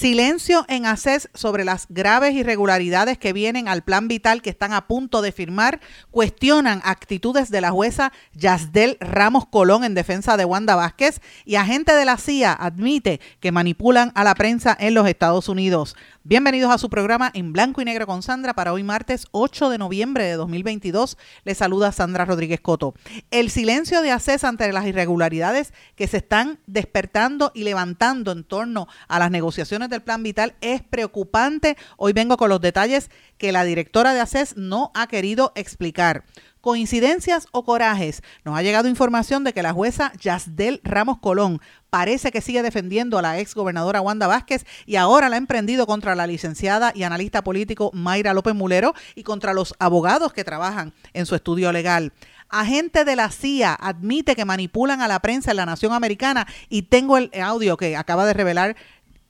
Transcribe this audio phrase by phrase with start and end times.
[0.00, 4.86] Silencio en ACES sobre las graves irregularidades que vienen al plan vital que están a
[4.86, 5.78] punto de firmar.
[6.10, 11.92] Cuestionan actitudes de la jueza Yasdel Ramos Colón en defensa de Wanda Vázquez y agente
[11.92, 15.94] de la CIA admite que manipulan a la prensa en los Estados Unidos.
[16.24, 19.76] Bienvenidos a su programa en blanco y negro con Sandra para hoy martes 8 de
[19.76, 21.18] noviembre de 2022.
[21.44, 22.94] Les saluda Sandra Rodríguez Coto.
[23.30, 28.86] El silencio de ACES ante las irregularidades que se están despertando y levantando en torno
[29.08, 31.76] a las negociaciones del plan vital es preocupante.
[31.98, 36.24] Hoy vengo con los detalles que la directora de ACES no ha querido explicar.
[36.60, 38.22] Coincidencias o corajes.
[38.44, 43.18] Nos ha llegado información de que la jueza Yasdel Ramos Colón parece que sigue defendiendo
[43.18, 47.02] a la ex gobernadora Wanda Vázquez y ahora la ha emprendido contra la licenciada y
[47.02, 52.12] analista político Mayra López Mulero y contra los abogados que trabajan en su estudio legal.
[52.52, 56.82] Agente de la CIA admite que manipulan a la prensa en la nación americana y
[56.82, 58.76] tengo el audio que acaba de revelar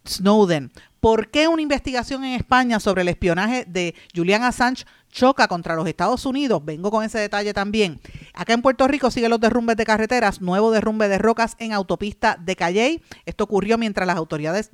[0.07, 0.71] Snowden.
[1.01, 5.87] ¿Por qué una investigación en España sobre el espionaje de Julian Assange choca contra los
[5.87, 6.65] Estados Unidos.
[6.65, 8.01] Vengo con ese detalle también.
[8.35, 12.37] Acá en Puerto Rico siguen los derrumbes de carreteras, nuevo derrumbe de rocas en autopista
[12.41, 13.03] de Calley.
[13.27, 14.71] Esto ocurrió mientras las autoridades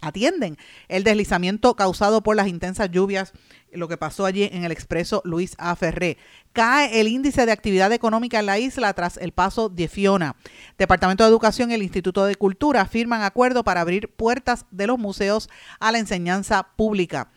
[0.00, 0.56] atienden
[0.88, 3.32] el deslizamiento causado por las intensas lluvias,
[3.72, 5.76] lo que pasó allí en el expreso Luis A.
[5.76, 6.16] Ferré.
[6.52, 10.36] Cae el índice de actividad económica en la isla tras el paso de Fiona.
[10.78, 14.98] Departamento de Educación y el Instituto de Cultura firman acuerdo para abrir puertas de los
[14.98, 15.48] museos
[15.78, 17.30] a la enseñanza pública.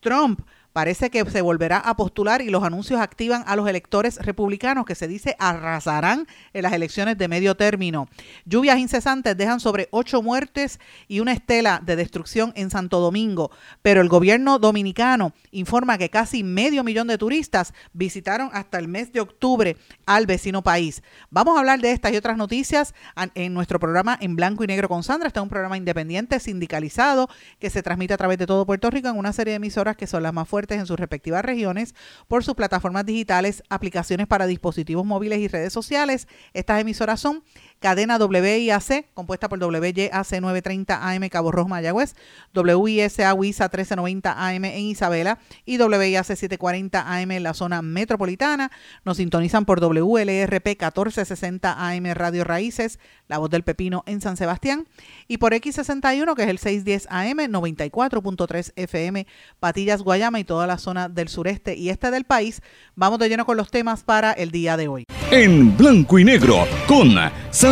[0.00, 0.40] Trump
[0.72, 4.94] parece que se volverá a postular y los anuncios activan a los electores republicanos que
[4.94, 8.08] se dice arrasarán en las elecciones de medio término.
[8.44, 13.50] Lluvias incesantes dejan sobre ocho muertes y una estela de destrucción en Santo Domingo,
[13.82, 19.12] pero el gobierno dominicano informa que casi medio millón de turistas visitaron hasta el mes
[19.12, 21.02] de octubre al vecino país.
[21.30, 22.94] Vamos a hablar de estas y otras noticias
[23.34, 25.28] en nuestro programa en blanco y negro con Sandra.
[25.28, 27.28] Este es un programa independiente, sindicalizado,
[27.58, 30.06] que se transmite a través de todo Puerto Rico en una serie de emisoras que
[30.06, 31.94] son las más fuertes en sus respectivas regiones
[32.28, 36.28] por sus plataformas digitales, aplicaciones para dispositivos móviles y redes sociales.
[36.52, 37.42] Estas emisoras son
[37.82, 42.14] cadena WIAC, compuesta por WYAC 930 AM Cabo Rojo Mayagüez,
[42.54, 48.70] WISA WISA 1390 AM en Isabela y WIAC 740 AM en la zona metropolitana.
[49.04, 52.98] Nos sintonizan por WLRP 1460 AM Radio Raíces,
[53.28, 54.86] La Voz del Pepino en San Sebastián
[55.26, 59.26] y por X61 que es el 610 AM 94.3 FM
[59.58, 62.62] Patillas Guayama y toda la zona del sureste y este del país.
[62.94, 65.04] Vamos de lleno con los temas para el día de hoy.
[65.32, 67.12] En blanco y negro con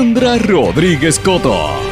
[0.00, 1.90] Sandra Rodríguez Coto.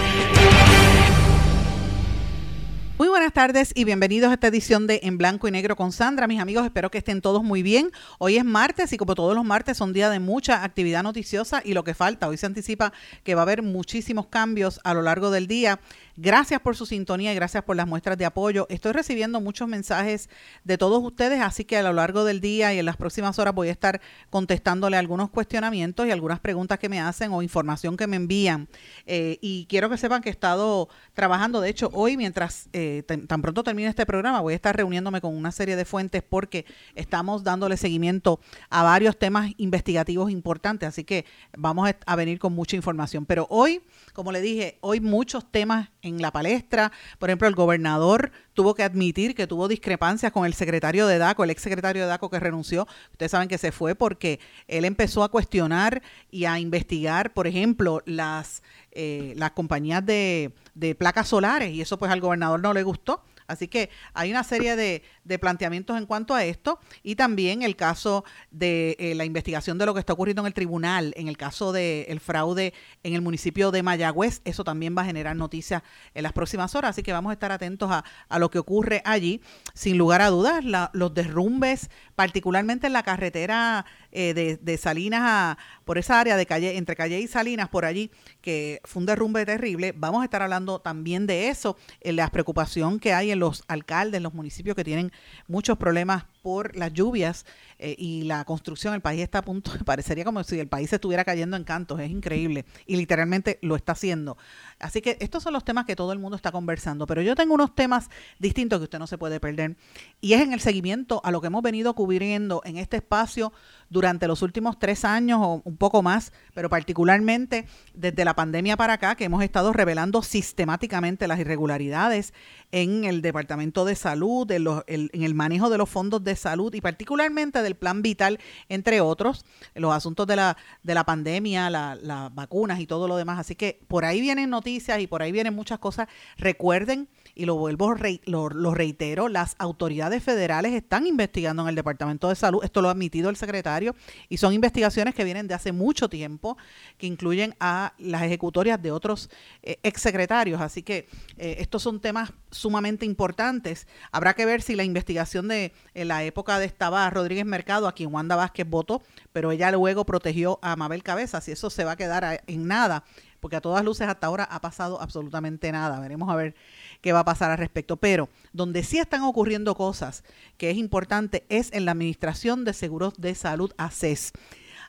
[2.96, 6.26] Muy buenas tardes y bienvenidos a esta edición de En Blanco y Negro con Sandra.
[6.26, 7.91] Mis amigos, espero que estén todos muy bien.
[8.19, 11.74] Hoy es martes y como todos los martes son días de mucha actividad noticiosa y
[11.74, 15.30] lo que falta, hoy se anticipa que va a haber muchísimos cambios a lo largo
[15.30, 15.78] del día
[16.21, 18.67] Gracias por su sintonía y gracias por las muestras de apoyo.
[18.71, 20.29] Estoy recibiendo muchos mensajes
[20.65, 23.55] de todos ustedes, así que a lo largo del día y en las próximas horas
[23.55, 28.09] voy a estar contestándole algunos cuestionamientos y algunas preguntas que me hacen o información que
[28.09, 28.67] me envían.
[29.06, 33.41] Eh, y quiero que sepan que he estado trabajando, de hecho, hoy mientras eh, tan
[33.41, 37.45] pronto termine este programa, voy a estar reuniéndome con una serie de fuentes porque estamos
[37.45, 38.41] dándole seguimiento
[38.71, 43.25] a varios temas investigativos importantes, así que vamos a venir con mucha información.
[43.25, 43.83] Pero hoy,
[44.15, 46.92] como le dije, hoy muchos temas la palestra.
[47.19, 51.44] Por ejemplo, el gobernador tuvo que admitir que tuvo discrepancias con el secretario de DACO,
[51.44, 52.86] el ex secretario de DACO que renunció.
[53.12, 58.02] Ustedes saben que se fue porque él empezó a cuestionar y a investigar, por ejemplo,
[58.06, 58.62] las,
[58.93, 63.22] eh, las compañías de, de placas solares y eso pues al gobernador no le gustó.
[63.49, 65.03] Así que hay una serie de,
[65.39, 69.93] planteamientos en cuanto a esto y también el caso de eh, la investigación de lo
[69.93, 72.73] que está ocurriendo en el tribunal, en el caso del fraude
[73.03, 74.41] en el municipio de Mayagüez.
[74.45, 75.83] Eso también va a generar noticias
[76.15, 79.41] en las próximas horas, así que vamos a estar atentos a, lo que ocurre allí.
[79.75, 80.62] Sin lugar a dudas,
[80.93, 86.46] los derrumbes, particularmente en la carretera eh, de, de, Salinas a, por esa área de
[86.46, 88.10] calle, entre Calle y Salinas, por allí,
[88.40, 89.93] que fue un derrumbe terrible.
[89.96, 94.19] Vamos a estar hablando también de eso, en la preocupación que hay en los alcaldes,
[94.19, 95.12] en los municipios que tienen
[95.46, 97.44] muchos problemas por las lluvias
[97.78, 98.94] eh, y la construcción.
[98.94, 102.00] El país está a punto, parecería como si el país se estuviera cayendo en cantos,
[102.00, 102.64] es increíble.
[102.86, 104.36] Y literalmente lo está haciendo.
[104.78, 107.54] Así que estos son los temas que todo el mundo está conversando, pero yo tengo
[107.54, 109.76] unos temas distintos que usted no se puede perder.
[110.20, 113.52] Y es en el seguimiento a lo que hemos venido cubriendo en este espacio
[113.90, 118.94] durante los últimos tres años o un poco más, pero particularmente desde la pandemia para
[118.94, 122.34] acá, que hemos estado revelando sistemáticamente las irregularidades
[122.70, 126.80] en el Departamento de Salud, en, en el manejo de los fondos de salud y
[126.80, 128.38] particularmente del Plan Vital,
[128.69, 129.44] entre otros,
[129.75, 133.38] los asuntos de la, de la pandemia, las vacunas y todo lo demás.
[133.38, 136.09] Así que por ahí vienen noticias y por ahí vienen muchas cosas.
[136.37, 137.94] Recuerden y lo vuelvo,
[138.25, 142.88] lo, lo, reitero, las autoridades federales están investigando en el Departamento de Salud, esto lo
[142.88, 143.94] ha admitido el secretario,
[144.29, 146.58] y son investigaciones que vienen de hace mucho tiempo,
[146.99, 149.31] que incluyen a las ejecutorias de otros
[149.62, 153.87] eh, exsecretarios, así que eh, estos son temas sumamente importantes.
[154.11, 157.94] Habrá que ver si la investigación de en la época de estaba Rodríguez Mercado, a
[157.94, 159.00] quien Wanda Vázquez votó,
[159.32, 163.05] pero ella luego protegió a Mabel Cabeza, si eso se va a quedar en nada
[163.40, 166.00] porque a todas luces hasta ahora ha pasado absolutamente nada.
[166.00, 166.55] Veremos a ver
[167.00, 167.97] qué va a pasar al respecto.
[167.97, 170.25] Pero donde sí están ocurriendo cosas
[170.56, 174.33] que es importante es en la Administración de Seguros de Salud, ACES.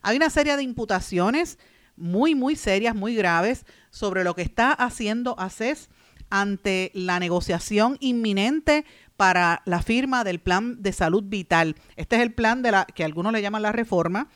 [0.02, 1.58] Hay una serie de imputaciones
[1.96, 5.90] muy, muy serias, muy graves sobre lo que está haciendo ACES
[6.30, 8.86] ante la negociación inminente
[9.18, 11.76] para la firma del plan de salud vital.
[11.98, 14.30] Este es el plan de la que algunos le llaman la reforma,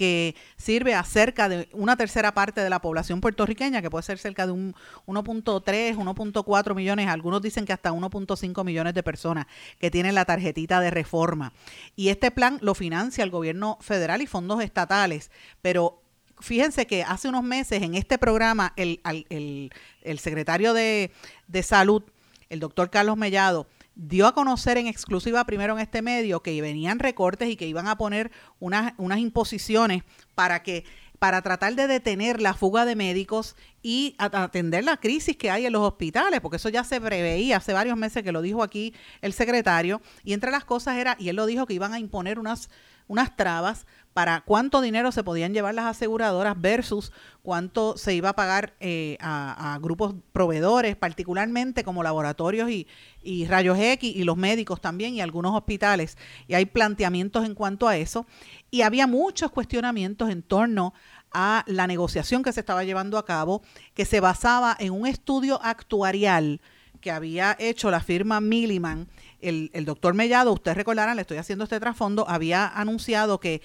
[0.00, 4.16] que sirve a cerca de una tercera parte de la población puertorriqueña, que puede ser
[4.16, 4.74] cerca de un
[5.06, 9.46] 1.3, 1.4 millones, algunos dicen que hasta 1.5 millones de personas
[9.78, 11.52] que tienen la tarjetita de reforma.
[11.96, 15.30] Y este plan lo financia el gobierno federal y fondos estatales,
[15.60, 16.00] pero
[16.38, 19.70] fíjense que hace unos meses en este programa el, el,
[20.00, 21.12] el secretario de,
[21.46, 22.04] de salud,
[22.48, 23.66] el doctor Carlos Mellado,
[24.02, 27.86] dio a conocer en exclusiva primero en este medio que venían recortes y que iban
[27.86, 30.02] a poner unas, unas imposiciones
[30.34, 30.84] para que
[31.18, 35.72] para tratar de detener la fuga de médicos y atender la crisis que hay en
[35.74, 39.34] los hospitales, porque eso ya se preveía hace varios meses que lo dijo aquí el
[39.34, 42.70] secretario, y entre las cosas era, y él lo dijo, que iban a imponer unas,
[43.10, 47.10] unas trabas para cuánto dinero se podían llevar las aseguradoras versus
[47.42, 52.86] cuánto se iba a pagar eh, a, grupos proveedores, particularmente como laboratorios y,
[53.20, 56.18] y rayos X y los médicos también y algunos hospitales.
[56.46, 58.26] Y hay planteamientos en cuanto a eso.
[58.70, 60.94] Y había muchos cuestionamientos en torno
[61.32, 63.60] a la negociación que se estaba llevando a cabo,
[63.94, 66.60] que se basaba en un estudio actuarial
[67.00, 69.08] que había hecho la firma Milliman,
[69.42, 73.62] el, doctor Mellado, ustedes recordarán, le estoy haciendo este trasfondo, había anunciado que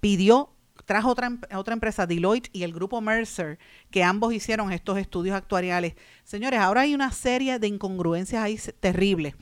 [0.00, 0.50] pidió,
[0.84, 3.58] trajo otra, otra empresa, Deloitte y el grupo Mercer,
[3.90, 5.94] que ambos hicieron estos estudios actuariales.
[6.24, 9.34] Señores, ahora hay una serie de incongruencias ahí terribles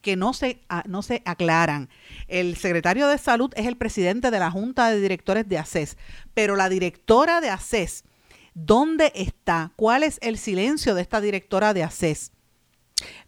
[0.00, 1.88] que no se, no se aclaran.
[2.28, 5.96] El secretario de Salud es el presidente de la Junta de Directores de ACES,
[6.34, 8.04] pero la directora de ACES,
[8.54, 9.72] ¿dónde está?
[9.76, 12.32] ¿Cuál es el silencio de esta directora de ACES?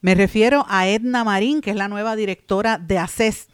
[0.01, 3.49] Me refiero a Edna Marín, que es la nueva directora de ACES.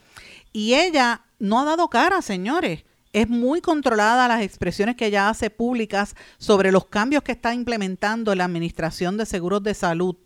[0.52, 2.84] Y ella no ha dado cara, señores
[3.16, 8.34] es muy controlada las expresiones que ella hace públicas sobre los cambios que está implementando
[8.34, 10.16] la Administración de Seguros de Salud,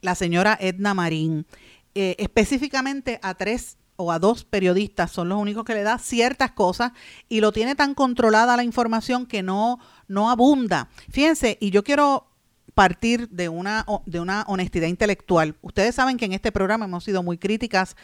[0.00, 1.46] la señora Edna Marín,
[1.94, 6.50] eh, específicamente a tres o a dos periodistas son los únicos que le da ciertas
[6.50, 6.90] cosas
[7.28, 9.78] y lo tiene tan controlada la información que no,
[10.08, 10.88] no abunda.
[11.10, 12.33] Fíjense, y yo quiero
[12.74, 15.56] partir de una, de una honestidad intelectual.
[15.62, 17.96] Ustedes saben que en este programa hemos sido muy críticas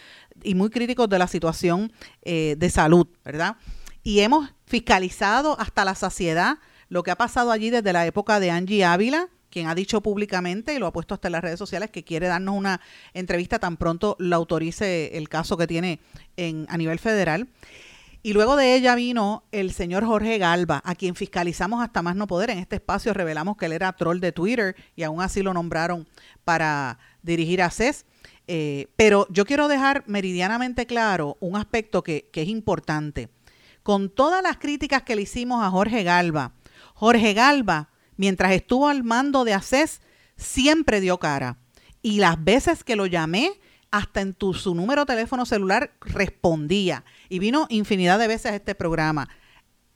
[0.42, 3.56] y muy críticos de la situación eh, de salud, ¿verdad?
[4.02, 6.58] y hemos fiscalizado hasta la saciedad
[6.88, 10.74] lo que ha pasado allí desde la época de Angie Ávila, quien ha dicho públicamente
[10.74, 12.80] y lo ha puesto hasta en las redes sociales que quiere darnos una
[13.14, 16.00] entrevista tan pronto lo autorice el caso que tiene
[16.36, 17.48] en, a nivel federal.
[18.22, 22.26] Y luego de ella vino el señor Jorge Galva, a quien fiscalizamos hasta más no
[22.26, 22.50] poder.
[22.50, 26.06] En este espacio revelamos que él era troll de Twitter y aún así lo nombraron
[26.44, 28.04] para dirigir a CES.
[28.46, 33.30] Eh, pero yo quiero dejar meridianamente claro un aspecto que, que es importante
[33.82, 36.52] con todas las críticas que le hicimos a Jorge Galva.
[36.94, 40.02] Jorge Galva, mientras estuvo al mando de ACES,
[40.36, 41.56] siempre dio cara.
[42.02, 43.52] Y las veces que lo llamé,
[43.90, 47.04] hasta en tu, su número de teléfono celular respondía.
[47.28, 49.28] Y vino infinidad de veces a este programa.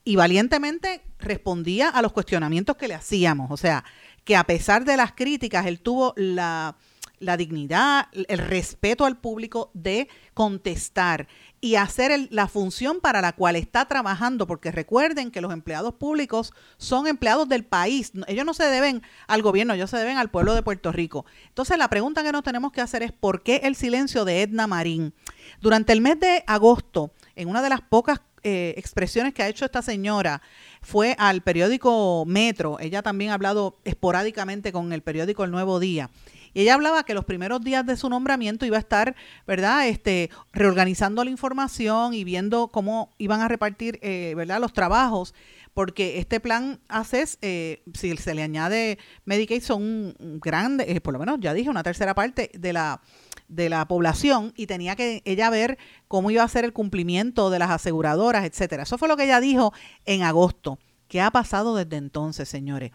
[0.04, 3.50] Y valientemente respondía a los cuestionamientos que le hacíamos.
[3.50, 3.84] O sea,
[4.24, 6.76] que a pesar de las críticas, él tuvo la,
[7.18, 11.28] la dignidad, el respeto al público de contestar
[11.60, 16.52] y hacer la función para la cual está trabajando, porque recuerden que los empleados públicos
[16.76, 20.54] son empleados del país, ellos no se deben al gobierno, ellos se deben al pueblo
[20.54, 21.24] de Puerto Rico.
[21.48, 24.66] Entonces la pregunta que nos tenemos que hacer es ¿por qué el silencio de Edna
[24.66, 25.14] Marín?
[25.62, 29.64] Durante el mes de agosto, en una de las pocas eh, expresiones que ha hecho
[29.64, 30.42] esta señora
[30.82, 36.10] fue al periódico Metro, ella también ha hablado esporádicamente con el periódico El Nuevo Día,
[36.54, 39.14] y ella hablaba que los primeros días de su nombramiento iba a estar,
[39.46, 39.88] ¿verdad?
[39.88, 44.60] Este, reorganizando la información y viendo cómo iban a repartir, eh, ¿verdad?
[44.60, 45.34] Los trabajos
[45.74, 51.12] porque este plan ACES, eh, si se le añade Medicaid, son un grande, eh, por
[51.12, 53.02] lo menos ya dije, una tercera parte de la
[53.48, 55.76] de la población y tenía que ella ver
[56.08, 58.84] cómo iba a ser el cumplimiento de las aseguradoras, etcétera.
[58.84, 59.72] Eso fue lo que ella dijo
[60.06, 60.78] en agosto.
[61.08, 62.92] ¿Qué ha pasado desde entonces, señores?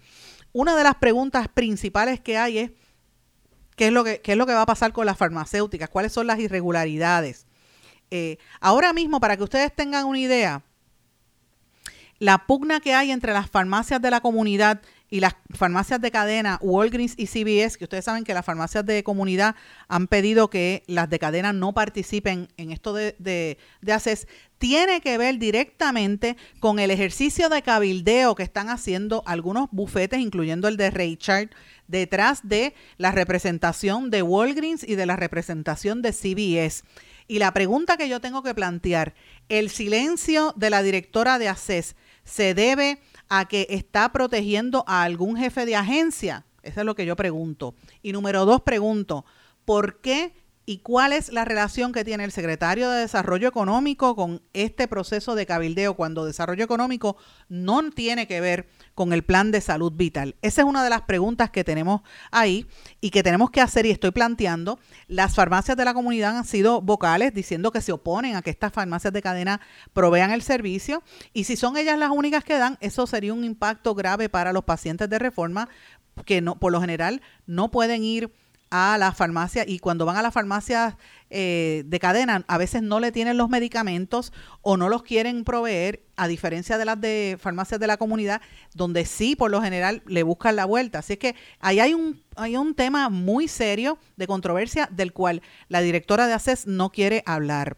[0.51, 2.71] Una de las preguntas principales que hay es
[3.79, 6.27] qué es lo que, es lo que va a pasar con las farmacéuticas, cuáles son
[6.27, 7.47] las irregularidades.
[8.11, 10.63] Eh, ahora mismo, para que ustedes tengan una idea,
[12.17, 16.59] la pugna que hay entre las farmacias de la comunidad y las farmacias de cadena,
[16.61, 19.55] Walgreens y CVS, que ustedes saben que las farmacias de comunidad
[19.87, 24.99] han pedido que las de cadena no participen en esto de, de, de ACES, tiene
[24.99, 30.75] que ver directamente con el ejercicio de cabildeo que están haciendo algunos bufetes, incluyendo el
[30.75, 31.49] de Richard,
[31.89, 36.83] detrás de la representación de Walgreens y de la representación de CBS.
[37.27, 39.13] Y la pregunta que yo tengo que plantear,
[39.49, 45.35] ¿el silencio de la directora de ACES se debe a que está protegiendo a algún
[45.35, 46.45] jefe de agencia?
[46.61, 47.75] Eso es lo que yo pregunto.
[48.01, 49.25] Y número dos, pregunto,
[49.65, 50.33] ¿por qué
[50.69, 55.33] y cuál es la relación que tiene el secretario de Desarrollo Económico con este proceso
[55.33, 57.17] de cabildeo cuando desarrollo económico
[57.47, 60.35] no tiene que ver con el plan de salud vital?
[60.41, 62.01] Esa es una de las preguntas que tenemos
[62.31, 62.67] ahí
[62.99, 64.77] y que tenemos que hacer y estoy planteando.
[65.07, 68.73] Las farmacias de la comunidad han sido vocales diciendo que se oponen a que estas
[68.73, 69.61] farmacias de cadena
[69.93, 71.01] provean el servicio
[71.31, 74.65] y si son ellas las únicas que dan, eso sería un impacto grave para los
[74.65, 75.69] pacientes de reforma
[76.25, 78.33] que no por lo general no pueden ir
[78.69, 80.97] a la farmacia y cuando van a la farmacia
[81.31, 86.03] eh, de cadena a veces no le tienen los medicamentos o no los quieren proveer
[86.15, 88.41] a diferencia de las de farmacias de la comunidad
[88.73, 90.99] donde sí por lo general le buscan la vuelta.
[90.99, 95.41] Así es que ahí hay un hay un tema muy serio de controversia del cual
[95.67, 97.77] la directora de ACES no quiere hablar.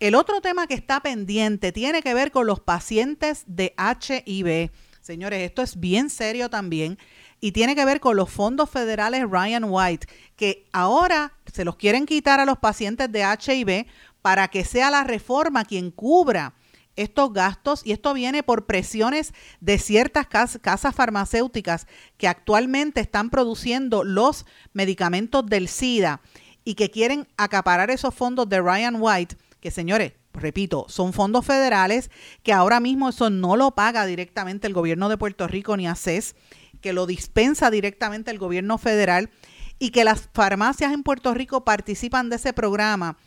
[0.00, 4.70] El otro tema que está pendiente tiene que ver con los pacientes de HIV
[5.06, 6.98] señores esto es bien serio también
[7.40, 12.06] y tiene que ver con los fondos federales Ryan White, que ahora se los quieren
[12.06, 13.86] quitar a los pacientes de HIV
[14.22, 16.54] para que sea la reforma quien cubra
[16.96, 17.82] estos gastos.
[17.84, 25.46] Y esto viene por presiones de ciertas casas farmacéuticas que actualmente están produciendo los medicamentos
[25.46, 26.20] del SIDA
[26.64, 32.10] y que quieren acaparar esos fondos de Ryan White, que señores, repito, son fondos federales
[32.42, 36.34] que ahora mismo eso no lo paga directamente el gobierno de Puerto Rico ni ACES
[36.80, 39.30] que lo dispensa directamente el gobierno federal
[39.78, 43.18] y que las farmacias en Puerto Rico participan de ese programa,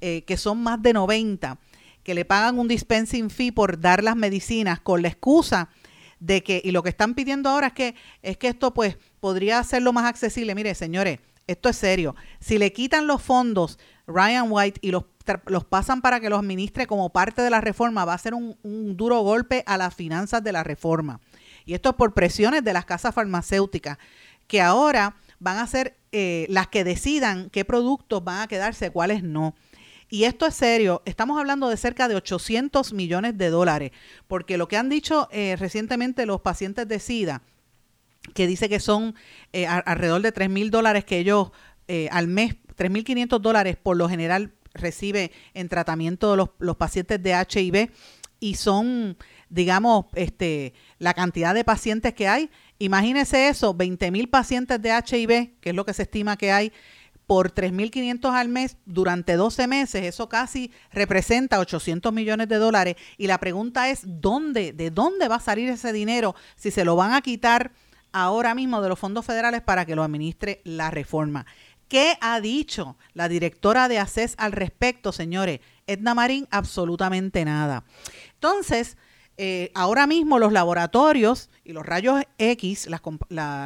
[0.00, 1.58] eh, que son más de 90,
[2.02, 5.70] que le pagan un dispensing fee por dar las medicinas con la excusa
[6.20, 9.58] de que, y lo que están pidiendo ahora es que, es que esto pues podría
[9.58, 10.54] hacerlo más accesible.
[10.54, 12.14] Mire, señores, esto es serio.
[12.40, 15.04] Si le quitan los fondos Ryan White y los,
[15.46, 18.56] los pasan para que los administre como parte de la reforma, va a ser un,
[18.62, 21.20] un duro golpe a las finanzas de la reforma.
[21.64, 23.98] Y esto es por presiones de las casas farmacéuticas,
[24.46, 29.22] que ahora van a ser eh, las que decidan qué productos van a quedarse, cuáles
[29.22, 29.54] no.
[30.10, 33.90] Y esto es serio, estamos hablando de cerca de 800 millones de dólares,
[34.28, 37.42] porque lo que han dicho eh, recientemente los pacientes de SIDA,
[38.34, 39.14] que dice que son
[39.52, 41.50] eh, alrededor de 3 mil dólares que ellos
[42.10, 47.90] al mes, 3.500 dólares por lo general recibe en tratamiento los, los pacientes de HIV
[48.40, 49.16] y son
[49.54, 52.50] digamos, este, la cantidad de pacientes que hay.
[52.80, 56.72] Imagínese eso, 20 mil pacientes de HIV, que es lo que se estima que hay,
[57.26, 62.96] por 3.500 al mes durante 12 meses, eso casi representa 800 millones de dólares.
[63.16, 66.96] Y la pregunta es, ¿dónde, de dónde va a salir ese dinero si se lo
[66.96, 67.72] van a quitar
[68.12, 71.46] ahora mismo de los fondos federales para que lo administre la reforma?
[71.88, 75.60] ¿Qué ha dicho la directora de ACES al respecto, señores?
[75.86, 77.84] Edna Marín, absolutamente nada.
[78.34, 78.96] Entonces,
[79.36, 82.88] eh, ahora mismo los laboratorios y los rayos X,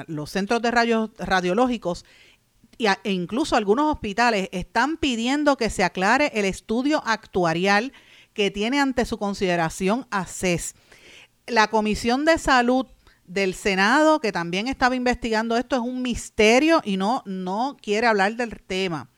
[0.07, 2.05] los centros de rayos radiológicos
[2.79, 7.93] e incluso algunos hospitales están pidiendo que se aclare el estudio actuarial
[8.35, 10.75] que tiene ante su consideración ACES.
[11.47, 12.87] La Comisión de Salud
[13.29, 18.35] del Senado, que también estaba investigando esto, es un misterio y no, no quiere hablar
[18.37, 19.09] del tema.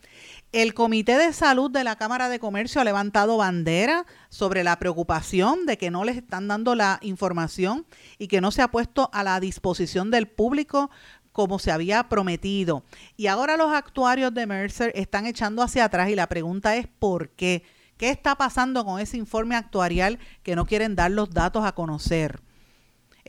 [0.53, 5.65] El Comité de Salud de la Cámara de Comercio ha levantado bandera sobre la preocupación
[5.65, 7.87] de que no les están dando la información
[8.19, 10.91] y que no se ha puesto a la disposición del público
[11.31, 12.83] como se había prometido.
[13.17, 17.31] Y ahora los actuarios de Mercer están echando hacia atrás y la pregunta es ¿por
[17.31, 17.63] qué?
[17.97, 22.41] ¿Qué está pasando con ese informe actuarial que no quieren dar los datos a conocer?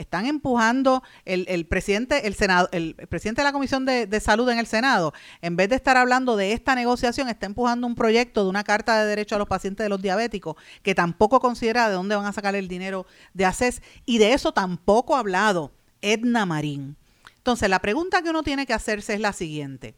[0.01, 4.65] Están empujando el, presidente, el Senado, el presidente de la Comisión de, Salud en el
[4.65, 8.63] Senado, en vez de estar hablando de esta negociación, está empujando un proyecto de una
[8.63, 12.25] carta de derecho a los pacientes de los diabéticos, que tampoco considera de dónde van
[12.25, 16.97] a sacar el dinero de ACES, y de eso tampoco ha hablado Edna Marín.
[17.37, 19.95] Entonces, la pregunta que uno tiene que hacerse es la siguiente.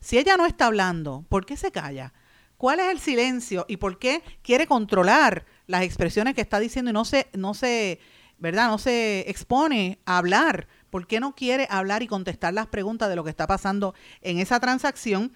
[0.00, 2.12] Si ella no está hablando, ¿por qué se calla?
[2.56, 6.94] ¿Cuál es el silencio y por qué quiere controlar las expresiones que está diciendo y
[6.94, 8.00] no se, no se
[8.38, 8.68] ¿verdad?
[8.68, 10.68] No se expone a hablar.
[10.90, 14.38] ¿Por qué no quiere hablar y contestar las preguntas de lo que está pasando en
[14.38, 15.32] esa transacción?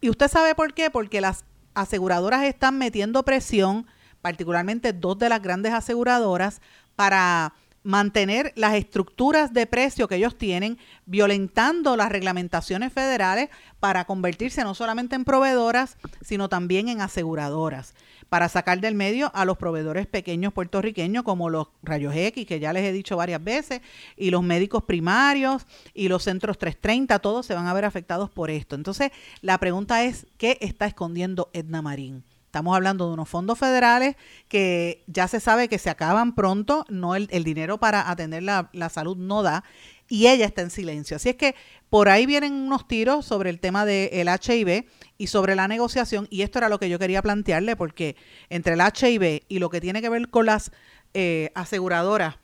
[0.00, 3.86] Y usted sabe por qué, porque las aseguradoras están metiendo presión,
[4.20, 6.60] particularmente dos de las grandes aseguradoras,
[6.96, 14.64] para mantener las estructuras de precio que ellos tienen, violentando las reglamentaciones federales para convertirse
[14.64, 17.94] no solamente en proveedoras, sino también en aseguradoras,
[18.30, 22.72] para sacar del medio a los proveedores pequeños puertorriqueños como los rayos X, que ya
[22.72, 23.82] les he dicho varias veces,
[24.16, 28.50] y los médicos primarios y los centros 330, todos se van a ver afectados por
[28.50, 28.74] esto.
[28.74, 29.12] Entonces,
[29.42, 32.24] la pregunta es, ¿qué está escondiendo Edna Marín?
[32.54, 34.14] Estamos hablando de unos fondos federales
[34.46, 39.16] que ya se sabe que se acaban pronto, no el, dinero para atender la, salud
[39.16, 39.64] no da,
[40.08, 41.16] y ella está en silencio.
[41.16, 41.56] Así es que
[41.90, 44.84] por ahí vienen unos tiros sobre el tema del HIV
[45.18, 48.14] y sobre la negociación, y esto era lo que yo quería plantearle, porque
[48.50, 50.70] entre el HIV y lo que tiene que ver con las
[51.12, 52.36] eh, aseguradoras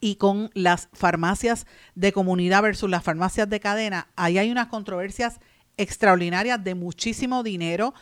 [0.00, 5.38] y con las farmacias de comunidad versus las farmacias de cadena, ahí hay unas controversias
[5.76, 7.94] extraordinarias de muchísimo dinero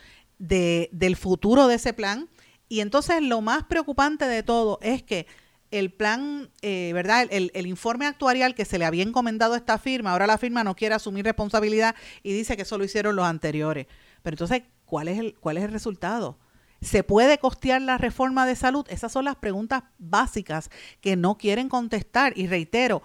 [0.43, 2.29] de, del futuro de ese plan.
[2.69, 5.27] Y entonces lo más preocupante de todo es que
[5.71, 7.27] el plan, eh, ¿verdad?
[7.31, 10.65] El, el, informe actuarial que se le había encomendado a esta firma, ahora la firma
[10.65, 13.87] no quiere asumir responsabilidad y dice que eso lo hicieron los anteriores.
[14.23, 16.39] Pero entonces, ¿cuál es el, cuál es el resultado?
[16.81, 18.85] ¿Se puede costear la reforma de salud?
[18.91, 20.69] Esas son las preguntas básicas
[21.01, 22.37] que no quieren contestar.
[22.37, 23.03] Y reitero,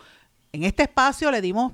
[0.52, 1.74] en este espacio le dimos,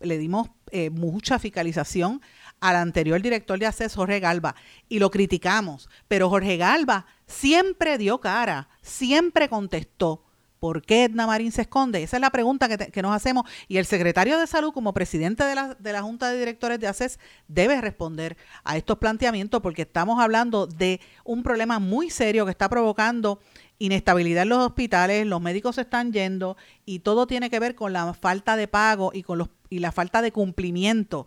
[0.00, 2.20] le dimos eh, mucha fiscalización
[2.64, 4.54] al anterior director de ACES, Jorge Galva,
[4.88, 10.24] y lo criticamos, pero Jorge Galva siempre dio cara, siempre contestó.
[10.60, 12.02] ¿Por qué Edna Marín se esconde?
[12.02, 13.44] Esa es la pregunta que, nos hacemos.
[13.68, 16.86] Y el secretario de Salud, como presidente de la, de la Junta de Directores de
[16.86, 22.50] ACES, debe responder a estos planteamientos porque estamos hablando de un problema muy serio que
[22.50, 23.40] está provocando
[23.78, 27.92] inestabilidad en los hospitales, los médicos se están yendo y todo tiene que ver con
[27.92, 31.26] la falta de pago y con los y la falta de cumplimiento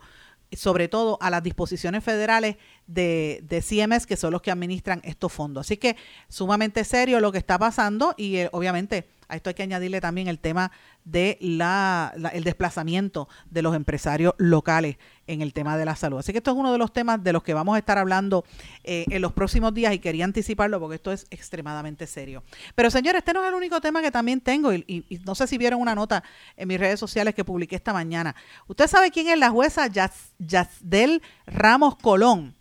[0.55, 2.55] sobre todo a las disposiciones federales
[2.85, 5.67] de, de, CMS, que son los que administran estos fondos.
[5.67, 5.95] Así que
[6.29, 10.27] sumamente serio lo que está pasando y eh, obviamente a esto hay que añadirle también
[10.27, 10.71] el tema
[11.03, 16.19] de la, el desplazamiento de los empresarios locales en el tema de la salud.
[16.19, 18.45] Así que esto es uno de los temas de los que vamos a estar hablando
[18.83, 22.43] eh, en los próximos días y quería anticiparlo porque esto es extremadamente serio.
[22.75, 25.57] Pero señores, este no es el único tema que también tengo y, no sé si
[25.57, 26.23] vieron una nota
[26.55, 28.35] en mis redes sociales que publiqué esta mañana.
[28.67, 32.55] ¿Usted sabe quién es la jueza Yasdel Ramos Colón?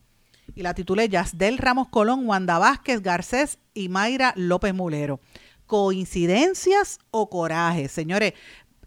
[0.55, 5.21] Y la titulé Yasdel Ramos Colón, Wanda Vázquez Garcés y Mayra López Mulero
[5.67, 7.89] coincidencias o coraje.
[7.89, 8.35] Señores,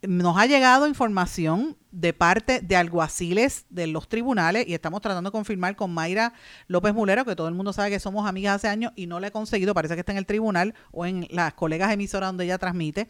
[0.07, 5.31] nos ha llegado información de parte de alguaciles de los tribunales y estamos tratando de
[5.31, 6.33] confirmar con Mayra
[6.67, 9.27] López Mulero, que todo el mundo sabe que somos amigas hace años y no le
[9.27, 12.57] he conseguido, parece que está en el tribunal o en las colegas emisoras donde ella
[12.57, 13.09] transmite,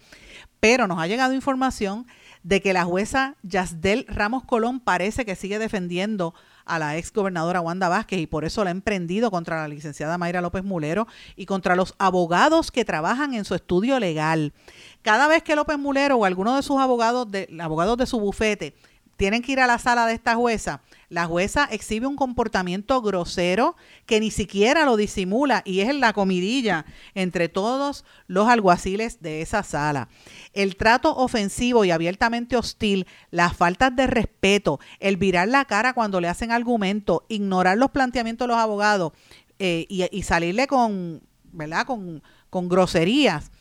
[0.59, 2.07] pero nos ha llegado información
[2.43, 6.33] de que la jueza Yasdel Ramos Colón parece que sigue defendiendo
[6.69, 10.17] a la ex gobernadora Wanda Vázquez y por eso la ha emprendido contra la licenciada
[10.17, 14.53] Mayra López Mulero y contra los abogados que trabajan en su estudio legal.
[15.01, 18.75] Cada vez que López Mulero o alguno de sus abogados, de, abogados de su bufete,
[19.19, 23.75] tienen que ir a la sala de esta jueza, la jueza exhibe un comportamiento grosero
[24.05, 29.61] que ni siquiera lo disimula y es la comidilla entre todos los alguaciles de esa
[29.63, 30.07] sala.
[30.53, 36.21] El trato ofensivo y abiertamente hostil, las faltas de respeto, el virar la cara cuando
[36.21, 39.11] le hacen argumento, ignorar los planteamientos de los abogados
[39.59, 41.85] eh, y, salirle con, ¿verdad?
[41.85, 43.51] Con, con groserías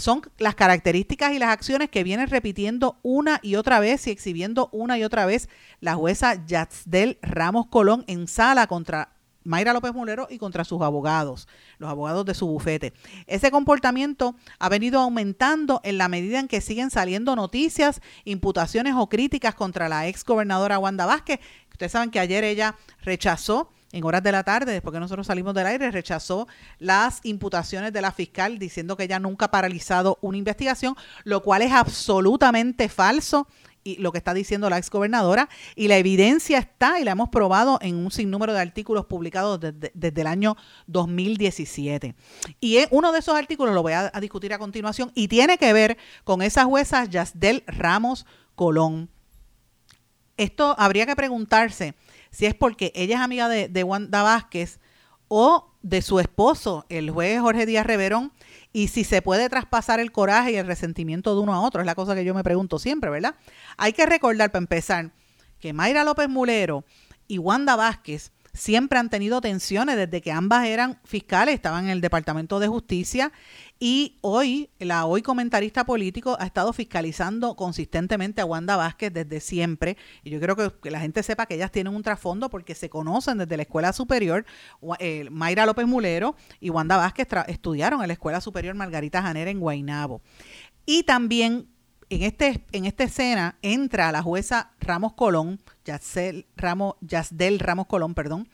[0.00, 4.68] son las características y las acciones que viene repitiendo una y otra vez y exhibiendo
[4.72, 5.48] una y otra vez
[5.80, 9.12] la jueza Yatsdel Ramos Colón en sala contra
[9.44, 12.92] Mayra López Mulero y contra sus abogados, los abogados de su bufete.
[13.26, 19.08] Ese comportamiento ha venido aumentando en la medida en que siguen saliendo noticias, imputaciones o
[19.08, 21.40] críticas contra la ex gobernadora Wanda Vázquez.
[21.70, 25.54] Ustedes saben que ayer ella rechazó en horas de la tarde, después que nosotros salimos
[25.54, 26.46] del aire, rechazó
[26.78, 31.62] las imputaciones de la fiscal diciendo que ella nunca ha paralizado una investigación, lo cual
[31.62, 33.48] es absolutamente falso
[33.82, 37.78] y lo que está diciendo la exgobernadora y la evidencia está y la hemos probado
[37.80, 42.14] en un sinnúmero de artículos publicados desde, el año 2017.
[42.60, 45.72] Y uno de esos artículos lo voy a, a, discutir a continuación y tiene que
[45.72, 49.08] ver con esa jueza Yasdel Ramos Colón.
[50.36, 51.94] Esto habría que preguntarse
[52.30, 54.78] si es porque ella es amiga de, de Wanda Vázquez
[55.28, 58.32] o de su esposo, el juez Jorge Díaz Reverón,
[58.72, 61.86] y si se puede traspasar el coraje y el resentimiento de uno a otro, es
[61.86, 63.34] la cosa que yo me pregunto siempre, ¿verdad?
[63.76, 65.12] Hay que recordar, para empezar,
[65.58, 66.84] que Mayra López Mulero
[67.26, 72.00] y Wanda Vázquez siempre han tenido tensiones desde que ambas eran fiscales, estaban en el
[72.00, 73.32] Departamento de Justicia
[73.82, 79.96] y hoy, la hoy comentarista político ha estado fiscalizando consistentemente a Wanda Vázquez desde siempre.
[80.22, 83.38] Y yo creo que, la gente sepa que ellas tienen un trasfondo porque se conocen
[83.38, 84.44] desde la Escuela Superior.
[84.98, 89.60] Eh, Mayra López Mulero y Wanda Vázquez estudiaron en la Escuela Superior Margarita Janera en
[89.60, 90.20] Guaynabo.
[90.84, 91.66] Y también
[92.10, 95.58] en, este, en esta escena entra la jueza Ramos Colón,
[96.54, 98.46] Ramos, Yasdel Ramos Colón, perdón,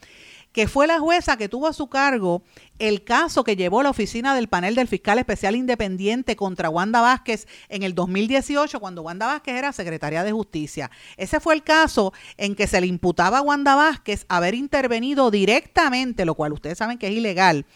[0.56, 2.42] que fue la jueza que tuvo a su cargo
[2.78, 7.46] el caso que llevó la oficina del panel del fiscal especial independiente contra Wanda Vázquez
[7.68, 10.90] en el 2018, cuando Wanda Vázquez era secretaria de justicia.
[11.18, 16.24] Ese fue el caso en que se le imputaba a Wanda Vázquez haber intervenido directamente,
[16.24, 17.66] lo cual ustedes saben que es ilegal,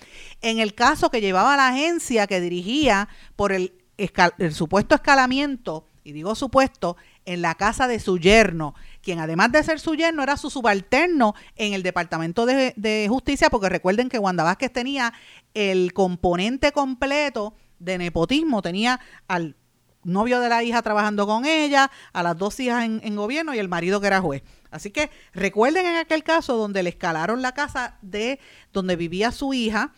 [0.40, 6.12] en el caso que llevaba la agencia que dirigía por el, el supuesto escalamiento, y
[6.12, 10.36] digo supuesto, en la casa de su yerno, quien además de ser su yerno era
[10.36, 15.12] su subalterno en el Departamento de, Justicia, porque recuerden que Wanda Vázquez tenía
[15.54, 19.56] el componente completo de nepotismo, tenía al
[20.02, 23.58] novio de la hija trabajando con ella, a las dos hijas en, en, gobierno y
[23.58, 24.42] el marido que era juez.
[24.70, 28.38] Así que recuerden en aquel caso donde le escalaron la casa de
[28.72, 29.92] donde vivía su hija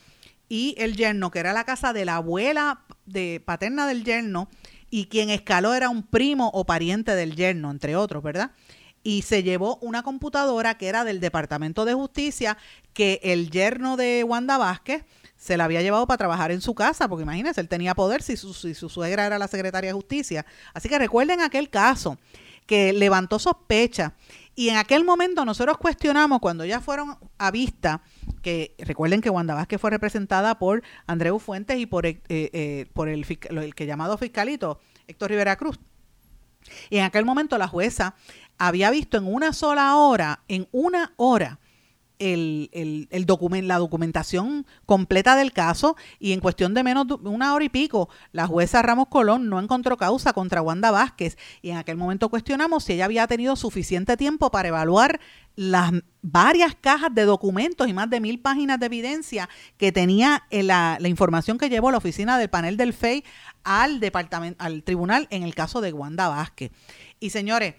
[0.49, 4.49] y el yerno, que era la casa de la abuela de paterna del yerno,
[4.91, 8.51] y quien escaló era un primo o pariente del yerno, entre otros, ¿verdad?
[9.03, 12.57] Y se llevó una computadora que era del Departamento de Justicia
[12.93, 15.05] que el yerno de Wanda Vázquez
[15.37, 18.37] se la había llevado para trabajar en su casa, porque imagínense, él tenía poder si
[18.37, 20.47] su, si su suegra era la secretaria de Justicia.
[20.73, 22.17] Así que recuerden aquel caso
[22.67, 24.15] que levantó sospecha
[24.55, 28.03] y en aquel momento nosotros cuestionamos cuando ya fueron a vista,
[28.43, 33.09] que recuerden que Wanda Vázquez fue representada por Andreu Fuentes y por, eh, eh, por
[33.09, 35.81] el, el que llamado fiscalito Héctor Rivera Cruz.
[36.91, 38.15] Y en aquel momento la jueza
[38.67, 41.59] había visto en una sola hora, en una hora,
[42.21, 47.55] el, el, el la documentación completa del caso y en cuestión de menos de una
[47.55, 51.79] hora y pico, la jueza Ramos Colón no encontró causa contra Wanda Vázquez y en
[51.79, 55.19] aquel momento cuestionamos si ella había tenido suficiente tiempo para evaluar
[55.57, 55.91] las
[56.23, 61.09] varias cajas de documentos y más de mil páginas de evidencia que tenía la, la
[61.09, 63.25] información que llevó la oficina del panel del FEI
[63.65, 66.71] al, departamento, al tribunal en el caso de Wanda Vázquez.
[67.19, 67.75] Y señores,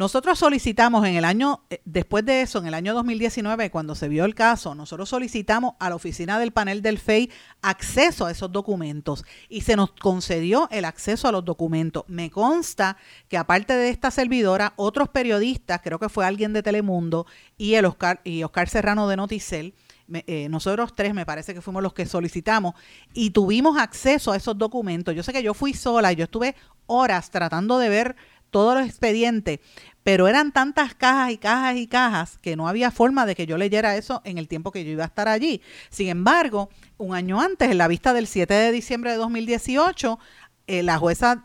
[0.00, 4.08] nosotros solicitamos en el año, eh, después de eso, en el año 2019, cuando se
[4.08, 8.50] vio el caso, nosotros solicitamos a la oficina del panel del FEI acceso a esos
[8.50, 12.04] documentos y se nos concedió el acceso a los documentos.
[12.08, 12.96] Me consta
[13.28, 17.26] que aparte de esta servidora, otros periodistas, creo que fue alguien de Telemundo
[17.58, 19.74] y el Oscar, y Oscar Serrano de Noticel,
[20.14, 22.72] eh, nosotros tres me parece que fuimos los que solicitamos
[23.12, 25.14] y tuvimos acceso a esos documentos.
[25.14, 28.16] Yo sé que yo fui sola, yo estuve horas tratando de ver
[28.50, 29.60] todos los expedientes,
[30.02, 33.58] pero eran tantas cajas y cajas y cajas que no había forma de que yo
[33.58, 35.60] leyera eso en el tiempo que yo iba a estar allí.
[35.90, 40.18] Sin embargo, un año antes, en la vista del 7 de diciembre de 2018,
[40.66, 41.44] eh, la jueza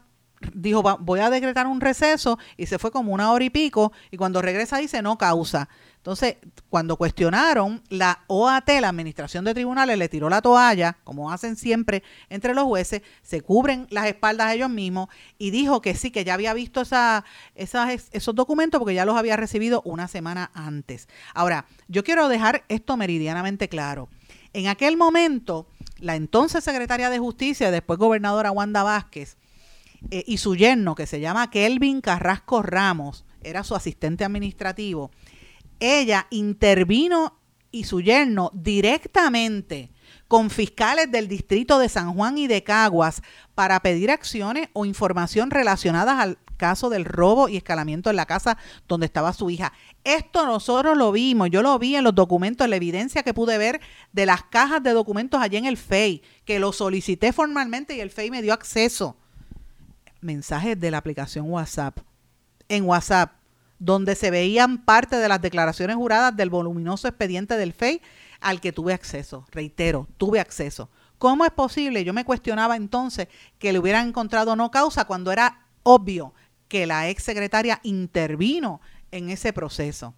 [0.54, 4.18] dijo, voy a decretar un receso y se fue como una hora y pico y
[4.18, 5.70] cuando regresa dice no causa.
[6.06, 6.36] Entonces,
[6.70, 12.04] cuando cuestionaron, la OAT, la Administración de Tribunales, le tiró la toalla, como hacen siempre
[12.30, 16.36] entre los jueces, se cubren las espaldas ellos mismos y dijo que sí, que ya
[16.36, 21.08] había visto esa, esas, esos documentos porque ya los había recibido una semana antes.
[21.34, 24.08] Ahora, yo quiero dejar esto meridianamente claro.
[24.54, 25.66] En aquel momento,
[25.98, 29.38] la entonces secretaria de Justicia, después gobernadora Wanda Vázquez,
[30.12, 35.12] eh, y su yerno, que se llama Kelvin Carrasco Ramos, era su asistente administrativo,
[35.80, 37.40] ella intervino
[37.72, 39.92] y su yerno directamente
[40.28, 43.22] con fiscales del distrito de San Juan y de Caguas
[43.54, 48.58] para pedir acciones o información relacionadas al caso del robo y escalamiento en la casa
[48.88, 49.74] donde estaba su hija.
[50.04, 53.82] Esto nosotros lo vimos, yo lo vi en los documentos, la evidencia que pude ver
[54.14, 58.10] de las cajas de documentos allí en el FEI, que lo solicité formalmente y el
[58.10, 59.18] FEI me dio acceso.
[60.22, 62.00] Mensajes de la aplicación WhatsApp.
[62.68, 63.34] En WhatsApp,
[63.80, 68.02] donde se veían parte de las declaraciones juradas del voluminoso expediente del FEI
[68.40, 69.46] al que tuve acceso.
[69.52, 70.90] Reitero, tuve acceso.
[71.18, 72.04] ¿Cómo es posible?
[72.04, 76.34] Yo me cuestionaba entonces que le hubieran encontrado no causa cuando era obvio
[76.68, 80.14] que la ex secretaria intervino en ese proceso.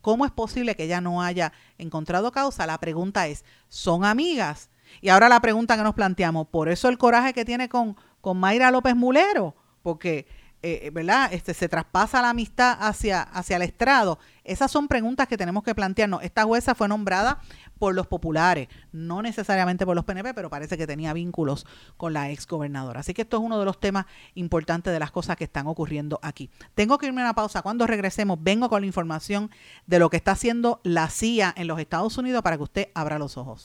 [0.00, 2.66] ¿Cómo es posible que ella no haya encontrado causa?
[2.66, 4.68] La pregunta es, ¿son amigas?
[5.00, 8.38] Y ahora la pregunta que nos planteamos, ¿por eso el coraje que tiene con, con
[8.38, 9.54] Mayra López Mulero?
[9.82, 10.26] Porque
[10.62, 11.32] eh, ¿verdad?
[11.32, 14.18] Este, se traspasa la amistad hacia, hacia el estrado.
[14.44, 16.22] Esas son preguntas que tenemos que plantearnos.
[16.22, 17.40] Esta jueza fue nombrada
[17.78, 22.30] por los populares, no necesariamente por los PNP, pero parece que tenía vínculos con la
[22.30, 23.00] ex gobernadora.
[23.00, 26.18] Así que esto es uno de los temas importantes de las cosas que están ocurriendo
[26.22, 26.50] aquí.
[26.74, 27.62] Tengo que irme a una pausa.
[27.62, 29.50] Cuando regresemos, vengo con la información
[29.86, 33.18] de lo que está haciendo la CIA en los Estados Unidos para que usted abra
[33.18, 33.64] los ojos.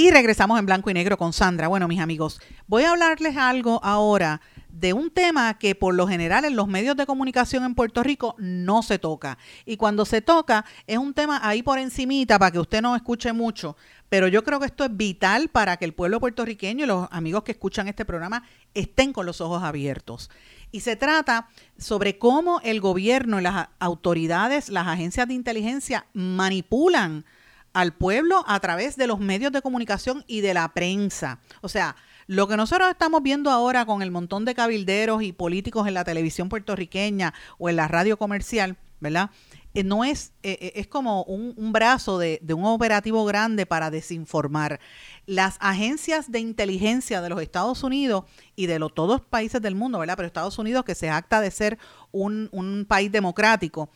[0.00, 1.68] Y regresamos en blanco y negro con Sandra.
[1.68, 6.46] Bueno, mis amigos, voy a hablarles algo ahora de un tema que por lo general
[6.46, 9.36] en los medios de comunicación en Puerto Rico no se toca.
[9.66, 13.34] Y cuando se toca es un tema ahí por encimita para que usted no escuche
[13.34, 13.76] mucho.
[14.08, 17.42] Pero yo creo que esto es vital para que el pueblo puertorriqueño y los amigos
[17.42, 20.30] que escuchan este programa estén con los ojos abiertos.
[20.72, 27.26] Y se trata sobre cómo el gobierno y las autoridades, las agencias de inteligencia manipulan
[27.72, 31.40] al pueblo a través de los medios de comunicación y de la prensa.
[31.60, 35.88] O sea, lo que nosotros estamos viendo ahora con el montón de cabilderos y políticos
[35.88, 39.30] en la televisión puertorriqueña o en la radio comercial, ¿verdad?
[39.72, 44.80] Eh, no es, eh, eh, es como un, brazo de, un operativo grande para desinformar.
[45.26, 48.24] Las agencias de inteligencia de los Estados Unidos
[48.56, 50.16] y de todos los países del mundo, ¿verdad?
[50.16, 51.78] Pero Estados Unidos, que se acta de ser
[52.10, 53.90] un país democrático,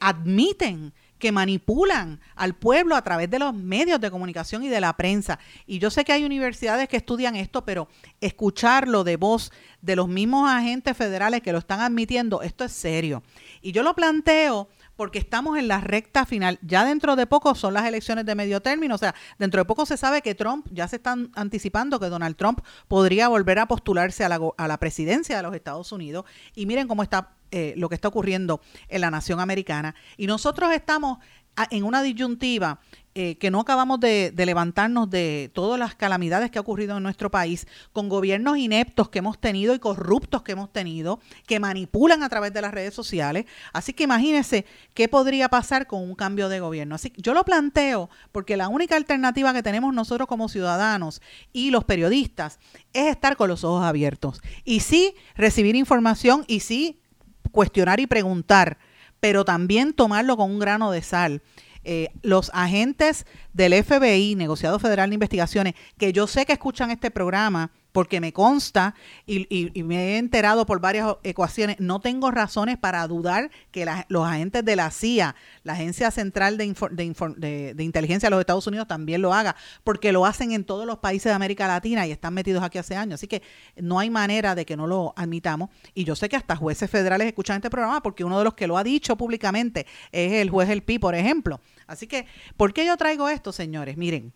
[0.00, 4.96] admiten que manipulan al pueblo a través de los medios de comunicación y de la
[4.96, 5.38] prensa.
[5.66, 7.88] Y yo sé que hay universidades que estudian esto, pero
[8.20, 9.52] escucharlo de voz
[9.82, 13.22] de los mismos agentes federales que lo están admitiendo, esto es serio.
[13.62, 16.58] Y yo lo planteo porque estamos en la recta final.
[16.60, 19.86] Ya dentro de poco son las elecciones de medio término, o sea, dentro de poco
[19.86, 24.24] se sabe que Trump, ya se están anticipando que Donald Trump podría volver a postularse
[24.24, 26.24] a la, a la presidencia de los Estados Unidos.
[26.56, 29.94] Y miren cómo está eh, lo que está ocurriendo en la nación americana.
[30.16, 31.18] Y nosotros estamos
[31.70, 32.80] en una disyuntiva
[33.20, 37.32] eh, que no acabamos de, levantarnos de todas las calamidades que ha ocurrido en nuestro
[37.32, 42.28] país, con gobiernos ineptos que hemos tenido y corruptos que hemos tenido, que manipulan a
[42.28, 43.46] través de las redes sociales.
[43.72, 46.94] Así que imagínense qué podría pasar con un cambio de gobierno.
[46.94, 51.20] Así que yo lo planteo porque la única alternativa que tenemos nosotros como ciudadanos
[51.52, 52.60] y los periodistas
[52.92, 54.40] es estar con los ojos abiertos.
[54.64, 57.00] Y sí, recibir información y sí
[57.50, 58.78] cuestionar y preguntar,
[59.18, 61.42] pero también tomarlo con un grano de sal.
[61.84, 67.10] Eh, los agentes del FBI, Negociado Federal de Investigaciones, que yo sé que escuchan este
[67.10, 68.94] programa, porque me consta
[69.26, 74.64] y, me he enterado por varias ecuaciones, no tengo razones para dudar que los agentes
[74.64, 79.32] de la CIA, la Agencia Central de, de, Inteligencia de los Estados Unidos, también lo
[79.32, 82.78] haga, porque lo hacen en todos los países de América Latina y están metidos aquí
[82.78, 83.14] hace años.
[83.14, 83.42] Así que
[83.76, 85.70] no hay manera de que no lo admitamos.
[85.94, 88.66] Y yo sé que hasta jueces federales escuchan este programa porque uno de los que
[88.66, 91.60] lo ha dicho públicamente es el juez El Pi, por ejemplo.
[91.86, 93.96] Así que, ¿por qué yo traigo esto, señores?
[93.96, 94.32] Miren,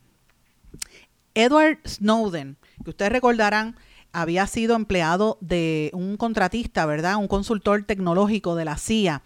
[1.35, 3.77] Edward Snowden, que ustedes recordarán,
[4.13, 7.17] había sido empleado de un contratista, ¿verdad?
[7.17, 9.23] Un consultor tecnológico de la CIA.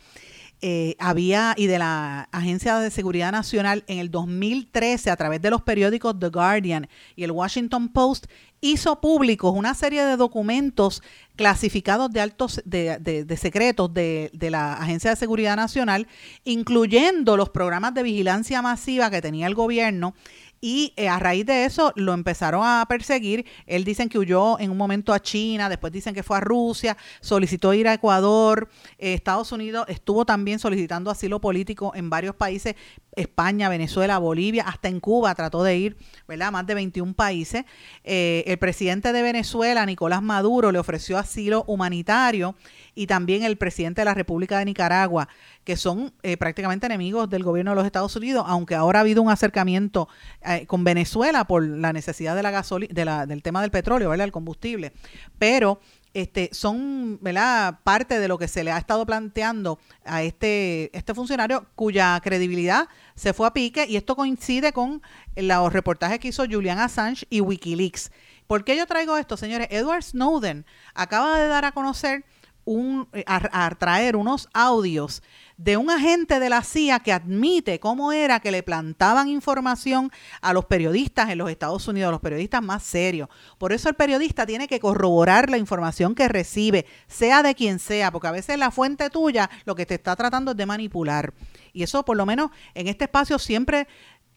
[0.63, 5.51] Eh, había y de la Agencia de Seguridad Nacional en el 2013 a través de
[5.51, 8.25] los periódicos The Guardian y el Washington Post
[8.63, 11.03] hizo públicos una serie de documentos
[11.37, 16.09] clasificados de altos de, secretos de, la Agencia de Seguridad Nacional,
[16.45, 20.15] incluyendo los programas de vigilancia masiva que tenía el gobierno
[20.61, 23.47] y eh, a raíz de eso lo empezaron a perseguir.
[23.67, 26.97] Él dicen que huyó en un momento a China, después dicen que fue a Rusia,
[27.21, 32.75] solicitó ir a Ecuador, eh, Estados Unidos estuvo también solicitando asilo político en varios países
[33.17, 35.97] España, Venezuela, Bolivia, hasta en Cuba trató de ir,
[36.29, 36.53] ¿verdad?
[36.53, 37.65] Más de 21 países.
[38.05, 42.55] Eh, el presidente de Venezuela, Nicolás Maduro, le ofreció asilo humanitario
[42.95, 45.29] y también el presidente de la República de Nicaragua,
[45.65, 49.23] que son eh, prácticamente enemigos del gobierno de los Estados Unidos, aunque ahora ha habido
[49.23, 50.09] un acercamiento
[50.45, 54.27] eh, con Venezuela por la necesidad de la de del tema del petróleo, ¿verdad?
[54.27, 54.93] El combustible.
[55.39, 55.81] Pero
[56.17, 57.81] este, son ¿verdad?
[57.85, 62.89] parte de lo que se le ha estado planteando a este, este funcionario cuya credibilidad
[63.15, 65.03] se fue a pique y esto coincide con
[65.37, 68.11] los reportajes que hizo Julian Assange y Wikileaks.
[68.47, 69.69] ¿Por qué yo traigo esto, señores?
[69.71, 72.25] Edward Snowden acaba de dar a conocer
[72.67, 75.23] un, a, traer unos audios
[75.57, 80.11] de un agente de la CIA que admite cómo era que le plantaban información
[80.43, 83.31] a los periodistas en los Estados Unidos, los periodistas más serios.
[83.57, 88.11] Por eso el periodista tiene que corroborar la información que recibe, sea de quien sea,
[88.11, 91.33] porque a veces la fuente tuya lo que te está tratando es de manipular.
[91.73, 93.87] Y eso por lo menos en este espacio siempre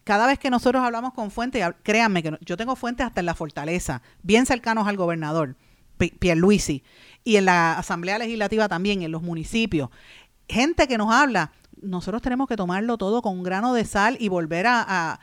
[0.04, 3.34] cada vez que nosotros hablamos con fuentes, créanme que yo tengo fuentes hasta en la
[3.34, 5.56] fortaleza, bien cercanos al gobernador,
[6.08, 6.82] Pierluisi,
[7.24, 9.90] y en la Asamblea Legislativa también, en los municipios
[10.50, 14.28] gente que nos habla, nosotros tenemos que tomarlo todo con un grano de sal y
[14.28, 15.18] volver a,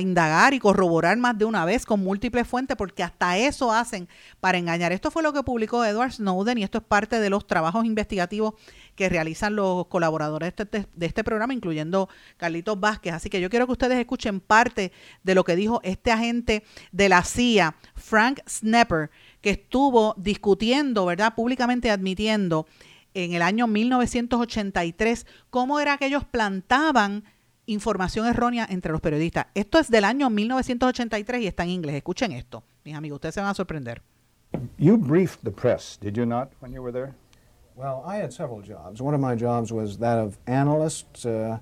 [0.00, 4.08] indagar y corroborar más de una vez con múltiples fuentes, porque hasta eso hacen
[4.40, 4.90] para engañar.
[4.90, 8.54] Esto fue lo que publicó Edward Snowden y esto es parte de los trabajos investigativos
[8.96, 13.12] que realizan los colaboradores de este, de este programa, incluyendo Carlitos Vázquez.
[13.12, 14.92] Así que yo quiero que ustedes escuchen parte
[15.24, 19.10] de lo que dijo este agente de la CIA, Frank Snapper,
[19.42, 22.66] que estuvo discutiendo, ¿verdad?, públicamente admitiendo
[23.14, 27.24] en el año 1983, cómo era que ellos plantaban
[27.66, 29.46] información errónea entre los periodistas.
[29.54, 31.96] Esto es del año 1983 y está en inglés.
[31.96, 34.02] Escuchen esto, mis amigos, ustedes se van a sorprender.
[34.78, 37.14] You briefed the press, did you not, when you were there?
[37.74, 39.00] Well, I had several jobs.
[39.00, 41.24] One of my jobs was that of analyst.
[41.24, 41.58] Uh,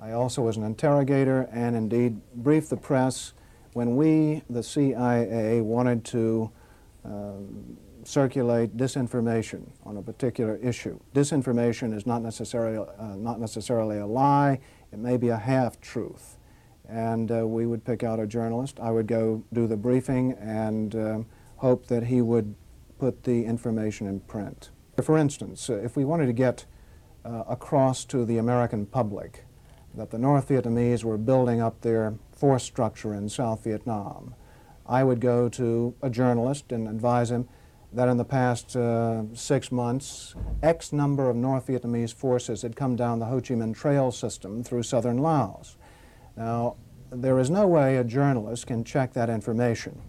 [0.00, 3.32] I also was an interrogator and indeed briefed the press
[3.72, 6.57] when we, the CIA, wanted to uh,
[8.08, 10.98] circulate disinformation on a particular issue.
[11.14, 14.60] Disinformation is not necessarily, uh, not necessarily a lie,
[14.92, 16.38] it may be a half truth.
[16.88, 18.80] And uh, we would pick out a journalist.
[18.80, 22.54] I would go do the briefing and um, hope that he would
[22.98, 24.70] put the information in print.
[25.02, 26.64] For instance, uh, if we wanted to get
[27.24, 29.44] uh, across to the American public
[29.94, 34.34] that the North Vietnamese were building up their force structure in South Vietnam,
[34.88, 37.48] I would go to a journalist and advise him
[37.92, 42.96] that in the past uh, six months, X number of North Vietnamese forces had come
[42.96, 45.76] down the Ho Chi Minh Trail system through southern Laos.
[46.36, 46.76] Now,
[47.10, 50.00] there is no way a journalist can check that information.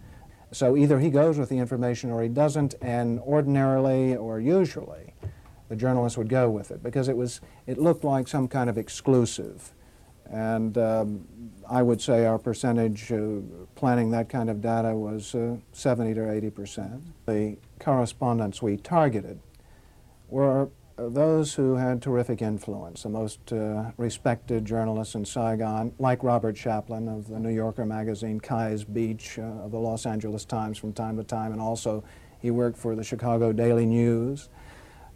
[0.52, 5.14] So either he goes with the information or he doesn't, and ordinarily or usually,
[5.68, 8.76] the journalist would go with it because it was it looked like some kind of
[8.76, 9.72] exclusive.
[10.30, 11.26] And um,
[11.68, 13.40] I would say our percentage uh,
[13.74, 17.02] planning that kind of data was uh, 70 to 80 percent.
[17.26, 19.40] The correspondents we targeted
[20.28, 26.22] were uh, those who had terrific influence, the most uh, respected journalists in Saigon, like
[26.22, 30.78] Robert Chaplin of the New Yorker magazine, Kai's Beach uh, of the Los Angeles Times
[30.78, 32.04] from time to time, and also
[32.40, 34.48] he worked for the Chicago Daily News.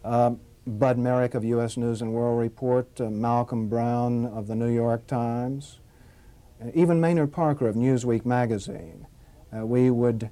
[0.03, 1.77] Um, Bud Merrick of U.S.
[1.77, 5.79] News and World Report, uh, Malcolm Brown of the New York Times,
[6.59, 9.05] uh, even Maynard Parker of Newsweek magazine.
[9.55, 10.31] Uh, we would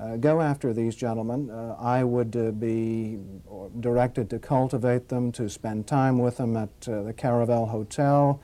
[0.00, 1.50] uh, go after these gentlemen.
[1.50, 3.20] Uh, I would uh, be
[3.78, 8.40] directed to cultivate them, to spend time with them at the Caravel Hotel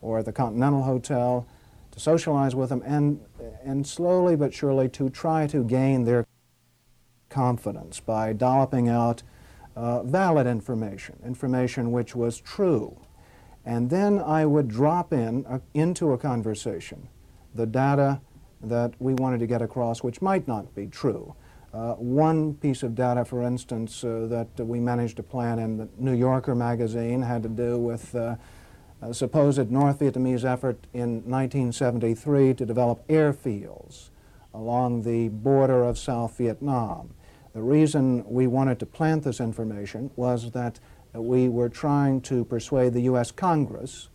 [0.00, 1.46] or the Continental Hotel,
[1.92, 3.20] to socialize with them, and,
[3.62, 6.26] and slowly but surely to try to gain their
[7.28, 9.22] confidence by dolloping out
[9.76, 12.96] uh, valid information, information which was true.
[13.64, 17.08] And then I would drop in uh, into a conversation
[17.54, 18.20] the data
[18.60, 21.34] that we wanted to get across, which might not be true.
[21.72, 25.88] Uh, one piece of data, for instance, uh, that we managed to plan in the
[25.98, 28.36] New Yorker magazine had to do with uh,
[29.02, 34.10] a supposed North Vietnamese effort in 1973 to develop airfields
[34.52, 37.10] along the border of South Vietnam.
[37.54, 40.80] The reason we wanted to plant this information was that
[41.12, 43.30] we were trying to persuade the U.S.
[43.30, 44.08] Congress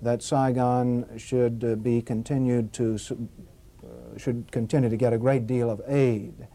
[0.00, 5.70] that Saigon should uh, be continued to uh, should continue to get a great deal
[5.70, 6.46] of aid,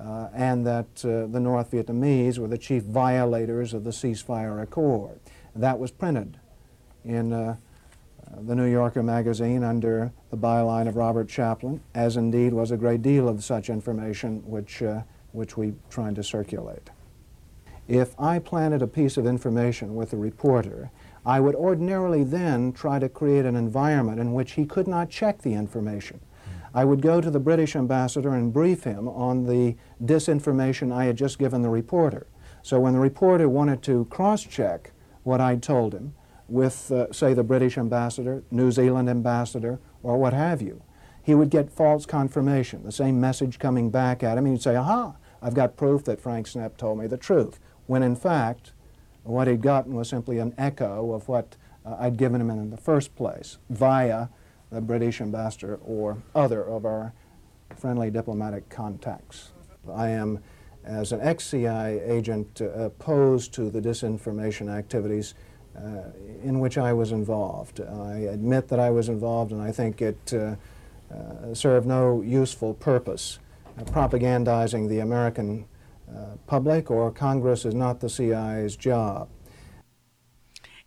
[0.00, 5.20] uh, and that uh, the North Vietnamese were the chief violators of the ceasefire accord.
[5.54, 6.38] That was printed
[7.04, 7.56] in uh,
[8.40, 13.02] the New Yorker magazine under the byline of Robert Chaplin, as indeed was a great
[13.02, 16.90] deal of such information which uh, which we tried to circulate.
[17.88, 20.90] If I planted a piece of information with a reporter,
[21.24, 25.42] I would ordinarily then try to create an environment in which he could not check
[25.42, 26.20] the information.
[26.74, 31.16] I would go to the British ambassador and brief him on the disinformation I had
[31.16, 32.26] just given the reporter.
[32.62, 36.14] So when the reporter wanted to cross check what I'd told him
[36.48, 40.82] with, uh, say, the British ambassador, New Zealand ambassador, or what have you,
[41.26, 44.46] he would get false confirmation, the same message coming back at him.
[44.46, 47.58] He'd say, aha, I've got proof that Frank Snepp told me the truth.
[47.88, 48.70] When in fact,
[49.24, 52.76] what he'd gotten was simply an echo of what uh, I'd given him in the
[52.76, 54.28] first place via
[54.70, 57.12] the British ambassador or other of our
[57.76, 59.50] friendly diplomatic contacts.
[59.92, 60.38] I am,
[60.84, 65.34] as an ex-CIA agent, uh, opposed to the disinformation activities
[65.76, 66.02] uh,
[66.44, 67.80] in which I was involved.
[67.80, 70.32] I admit that I was involved, and I think it
[71.10, 73.38] uh, served no useful purpose.
[73.78, 75.66] Uh, propagandizing the American
[76.08, 79.28] uh, public or Congress is not the CIA's job.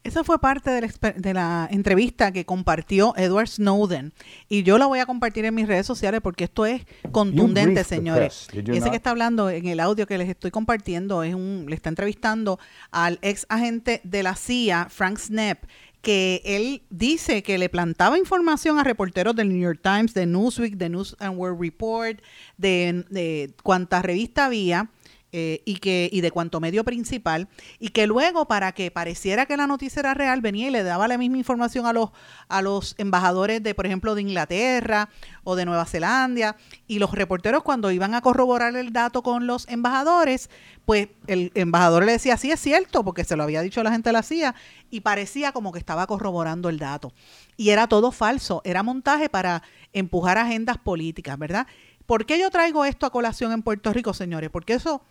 [0.02, 4.14] Esa fue parte de la, de la, entrevista que compartió Edward Snowden.
[4.48, 8.48] Y yo la voy a compartir en mis redes sociales porque esto es contundente, señores.
[8.54, 11.90] Ese que está hablando en el audio que les estoy compartiendo es un, le está
[11.90, 12.60] entrevistando
[12.92, 15.66] al ex agente de la CIA, Frank Snepp,
[16.02, 20.76] que él dice que le plantaba información a reporteros del New York Times, de Newsweek,
[20.76, 22.22] de News and World Report,
[22.58, 24.90] de, de cuánta revista había
[25.32, 29.58] eh, y, que, y de cuanto medio principal, y que luego para que pareciera que
[29.58, 32.10] la noticia era real, venía y le daba la misma información a los,
[32.48, 35.10] a los embajadores de, por ejemplo, de Inglaterra
[35.44, 36.56] o de Nueva Zelanda,
[36.88, 40.50] y los reporteros cuando iban a corroborar el dato con los embajadores,
[40.86, 44.10] pues el embajador le decía, sí es cierto, porque se lo había dicho la gente
[44.10, 44.56] de la CIA,
[44.90, 47.14] y parecía como que estaba corroborando el dato.
[47.56, 49.62] Y era todo falso, era montaje para
[49.94, 51.68] empujar agendas políticas, ¿verdad?
[52.08, 54.50] ¿Por qué yo traigo esto a colación en Puerto Rico, señores?
[54.50, 55.04] Porque eso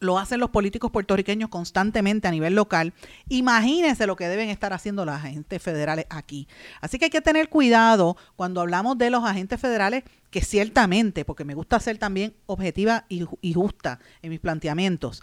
[0.00, 2.92] lo hacen los políticos puertorriqueños constantemente a nivel local.
[3.28, 6.48] Imagínense lo que deben estar haciendo los agentes federales aquí.
[6.80, 11.44] Así que hay que tener cuidado cuando hablamos de los agentes federales, que ciertamente, porque
[11.44, 15.22] me gusta ser también objetiva y, y justa en mis planteamientos,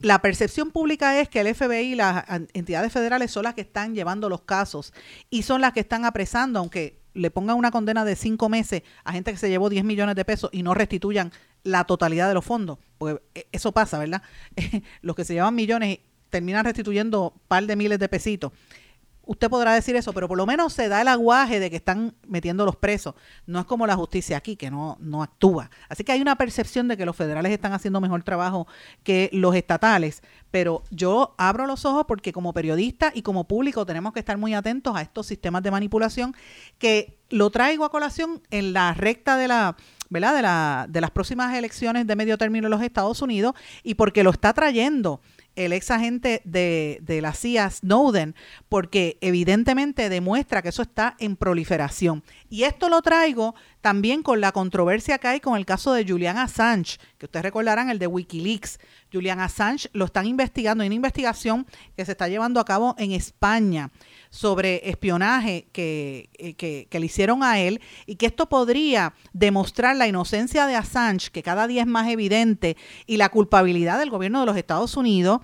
[0.00, 3.94] la percepción pública es que el FBI y las entidades federales son las que están
[3.94, 4.92] llevando los casos
[5.30, 9.12] y son las que están apresando, aunque le pongan una condena de cinco meses a
[9.12, 11.32] gente que se llevó 10 millones de pesos y no restituyan
[11.64, 14.22] la totalidad de los fondos, porque eh, eso pasa, ¿verdad?
[15.02, 15.98] los que se llevan millones
[16.30, 18.52] terminan restituyendo un par de miles de pesitos
[19.26, 22.14] usted podrá decir eso, pero por lo menos se da el aguaje de que están
[22.26, 23.14] metiendo los presos.
[23.46, 25.70] No es como la justicia aquí, que no, no actúa.
[25.88, 28.66] Así que hay una percepción de que los federales están haciendo mejor trabajo
[29.02, 34.12] que los estatales, pero yo abro los ojos porque como periodista y como público tenemos
[34.12, 36.34] que estar muy atentos a estos sistemas de manipulación
[36.78, 39.76] que lo traigo a colación en la recta de la
[40.14, 44.22] De, la, de las próximas elecciones de medio término en los Estados Unidos y porque
[44.22, 45.20] lo está trayendo
[45.56, 48.34] el ex agente de, de, la CIA, Snowden,
[48.68, 52.22] porque evidentemente demuestra que eso está en proliferación.
[52.48, 53.54] Y esto lo traigo
[53.84, 57.90] también con la controversia que hay con el caso de Julian Assange, que ustedes recordarán
[57.90, 58.78] el de Wikileaks.
[59.12, 63.12] Julian Assange lo están investigando, hay una investigación que se está llevando a cabo en
[63.12, 63.90] España
[64.30, 69.96] sobre espionaje que, eh, que, que, le hicieron a él y que esto podría demostrar
[69.96, 74.40] la inocencia de Assange, que cada día es más evidente, y la culpabilidad del gobierno
[74.40, 75.42] de los Estados Unidos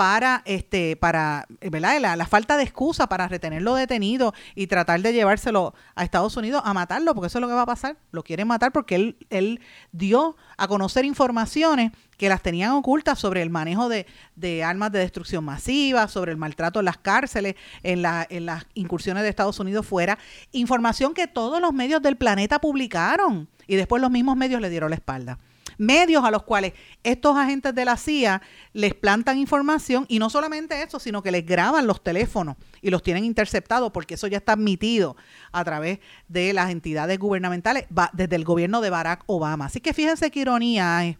[0.00, 2.00] para este para ¿verdad?
[2.00, 6.62] La, la, falta de excusa para retenerlo detenido y tratar de llevárselo a Estados Unidos
[6.64, 7.98] a matarlo porque eso es lo que va a pasar.
[8.10, 9.60] Lo quieren matar porque él él
[9.92, 15.00] dio a conocer informaciones que las tenían ocultas sobre el manejo de, de armas de
[15.00, 19.84] destrucción masiva sobre el maltrato en las cárceles en, en las incursiones de Estados Unidos
[19.86, 20.18] fuera.
[20.52, 24.88] Información que todos los medios del planeta publicaron y después los mismos medios le dieron
[24.88, 25.38] la espalda
[25.80, 28.42] medios a los cuales estos agentes de la CIA
[28.74, 33.02] les plantan información y no solamente eso, sino que les graban los teléfonos y los
[33.02, 35.16] tienen interceptados porque eso ya está admitido
[35.52, 39.66] a través de las entidades gubernamentales desde el gobierno de Barack Obama.
[39.66, 41.16] Así que fíjense qué ironía hay.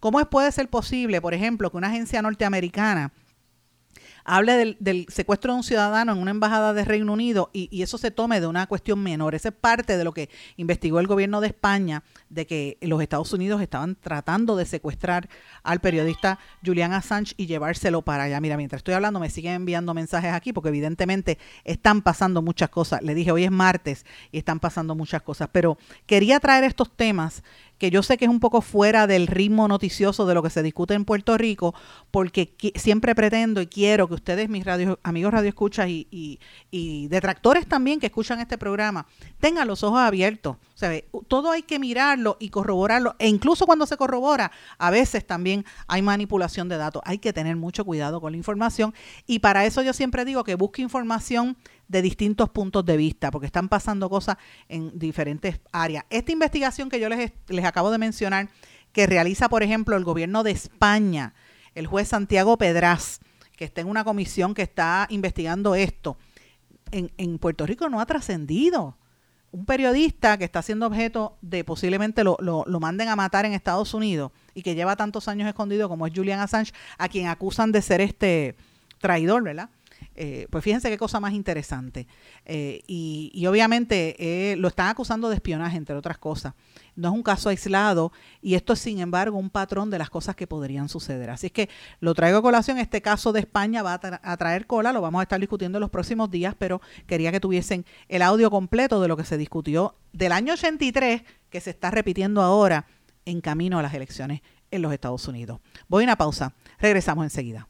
[0.00, 3.12] ¿Cómo puede ser posible, por ejemplo, que una agencia norteamericana
[4.24, 7.98] hable del, secuestro de un ciudadano en una embajada de Reino Unido y, y, eso
[7.98, 9.34] se tome de una cuestión menor.
[9.34, 13.32] Esa es parte de lo que investigó el gobierno de España, de que los Estados
[13.32, 15.28] Unidos estaban tratando de secuestrar
[15.62, 18.40] al periodista Julian Assange y llevárselo para allá.
[18.40, 23.02] Mira, mientras estoy hablando me siguen enviando mensajes aquí porque evidentemente están pasando muchas cosas.
[23.02, 27.42] Le dije, hoy es martes y están pasando muchas cosas, pero quería traer estos temas
[27.80, 30.62] que yo sé que es un poco fuera del ritmo noticioso de lo que se
[30.62, 31.74] discute en Puerto Rico,
[32.10, 36.38] porque siempre pretendo y quiero que ustedes, mis radio, amigos radioescuchas y, y,
[36.70, 39.06] y detractores también que escuchan este programa,
[39.40, 40.56] tengan los ojos abiertos.
[40.74, 40.92] O sea,
[41.26, 43.16] todo hay que mirarlo y corroborarlo.
[43.18, 47.00] E incluso cuando se corrobora, a veces también hay manipulación de datos.
[47.06, 48.94] Hay que tener mucho cuidado con la información.
[49.26, 51.56] Y para eso yo siempre digo que busque información
[51.90, 54.36] de distintos puntos de vista, porque están pasando cosas
[54.68, 56.04] en diferentes áreas.
[56.08, 58.48] Esta investigación que yo les, les acabo de mencionar,
[58.92, 61.34] que realiza, por ejemplo, el gobierno de España,
[61.74, 63.18] el juez Santiago Pedraz,
[63.56, 66.16] que está en una comisión que está investigando esto,
[66.92, 68.96] en, en Puerto Rico no ha trascendido.
[69.50, 73.52] Un periodista que está siendo objeto de posiblemente lo, lo, lo, manden a matar en
[73.52, 77.72] Estados Unidos y que lleva tantos años escondido como es Julian Assange, a quien acusan
[77.72, 78.54] de ser este
[79.00, 79.70] traidor, ¿verdad?
[80.16, 82.06] Eh, pues fíjense qué cosa más interesante.
[82.44, 86.54] Eh, y, obviamente eh, lo están acusando de espionaje, entre otras cosas.
[86.96, 90.36] No es un caso aislado y esto es, sin embargo, un patrón de las cosas
[90.36, 91.30] que podrían suceder.
[91.30, 91.68] Así es que
[92.00, 92.78] lo traigo a colación.
[92.78, 95.90] Este caso de España va a, traer cola, lo vamos a estar discutiendo en los
[95.90, 100.32] próximos días, pero quería que tuviesen el audio completo de lo que se discutió del
[100.32, 102.86] año 83, que se está repitiendo ahora
[103.24, 105.60] en camino a las elecciones en los Estados Unidos.
[105.88, 106.52] Voy a una pausa.
[106.78, 107.69] Regresamos enseguida.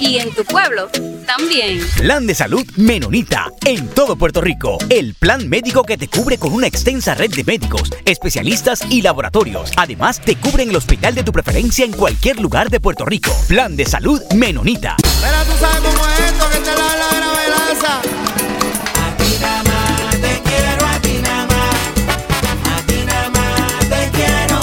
[0.00, 0.88] y en tu pueblo
[1.26, 1.80] también.
[1.96, 3.50] Plan de salud Menonita.
[3.64, 4.78] En todo Puerto Rico.
[4.88, 9.72] El plan médico que te cubre con una extensa red de médicos, especialistas y laboratorios.
[9.76, 13.30] Además, te cubre en el hospital de tu preferencia en cualquier lugar de Puerto Rico.
[13.48, 14.96] Plan de salud Menonita.
[14.98, 17.14] Pero tú sabes cómo es esto que te la la
[19.04, 21.74] A ti nada más te quiero, a ti nada más.
[22.72, 24.60] A ti nada más te quiero.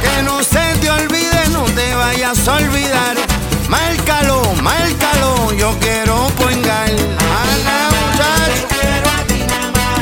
[0.00, 3.31] Que no se te olvide, no te vayas a olvidar
[3.72, 6.90] Márcalo, márcalo, yo quiero poingar.
[6.90, 8.66] Ana, muchacho.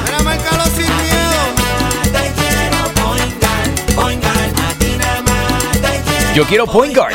[0.05, 1.39] Mira, márcalo sin miedo.
[6.35, 7.15] Yo quiero point guard.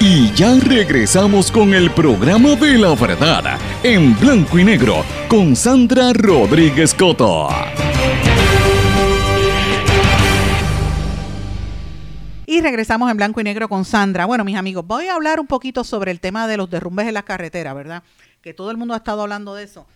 [0.00, 6.12] Y ya regresamos con el programa de la verdad, en blanco y negro, con Sandra
[6.12, 7.48] Rodríguez Coto.
[12.46, 14.26] Y regresamos en blanco y negro con Sandra.
[14.26, 17.14] Bueno, mis amigos, voy a hablar un poquito sobre el tema de los derrumbes en
[17.14, 18.02] las carreteras, ¿verdad?
[18.42, 19.86] Que todo el mundo ha estado hablando de eso.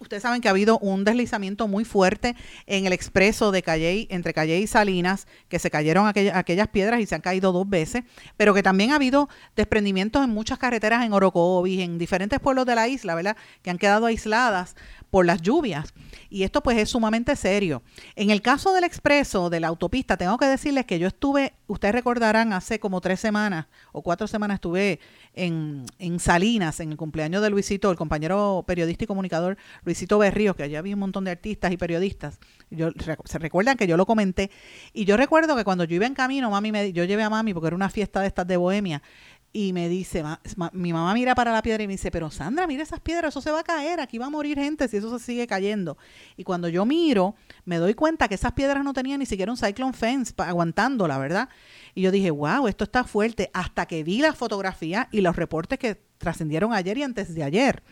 [0.00, 4.34] Ustedes saben que ha habido un deslizamiento muy fuerte en el expreso de Calley, entre
[4.34, 8.04] Calley y Salinas, que se cayeron aquellas, piedras y se han caído dos veces,
[8.36, 12.74] pero que también ha habido desprendimientos en muchas carreteras en Orocovis, en diferentes pueblos de
[12.74, 13.36] la isla, ¿verdad?
[13.62, 14.76] Que han quedado aisladas
[15.12, 15.92] por las lluvias.
[16.30, 17.82] Y esto pues es sumamente serio.
[18.16, 21.94] En el caso del expreso, de la autopista, tengo que decirles que yo estuve, ustedes
[21.94, 25.00] recordarán, hace como tres semanas o cuatro semanas estuve
[25.34, 30.56] en, en Salinas, en el cumpleaños de Luisito, el compañero periodista y comunicador Luisito Berríos,
[30.56, 32.38] que allá había un montón de artistas y periodistas.
[32.70, 32.88] Yo,
[33.26, 34.50] se recuerdan que yo lo comenté.
[34.94, 37.52] Y yo recuerdo que cuando yo iba en camino, mami me, yo llevé a mami
[37.52, 39.02] porque era una fiesta de estas de Bohemia
[39.54, 40.24] y me dice,
[40.72, 43.42] mi mamá mira para la piedra y me dice, pero Sandra, mira esas piedras, eso
[43.42, 45.98] se va a caer, aquí va a morir gente si eso se sigue cayendo.
[46.38, 47.34] Y cuando yo miro,
[47.66, 51.18] me doy cuenta que esas piedras no tenían ni siquiera un cyclone fence aguantando, la
[51.18, 51.50] verdad.
[51.94, 55.78] Y yo dije, wow, esto está fuerte, hasta que vi la fotografía y los reportes
[55.78, 57.82] que trascendieron ayer y antes de ayer.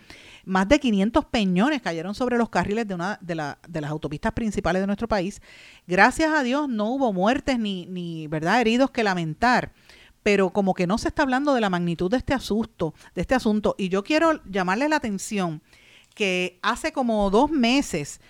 [0.46, 4.80] Más de 500 peñones cayeron sobre los carriles de una de, de las autopistas principales
[4.80, 5.42] de nuestro país.
[5.86, 8.62] Gracias a Dios no hubo muertes ni, ni ¿verdad?
[8.62, 9.72] heridos que lamentar
[10.22, 13.34] pero como que no se está hablando de la magnitud de este asunto, de este
[13.34, 13.74] asunto.
[13.78, 15.62] Y yo quiero llamarle la atención
[16.14, 18.20] que hace como dos meses,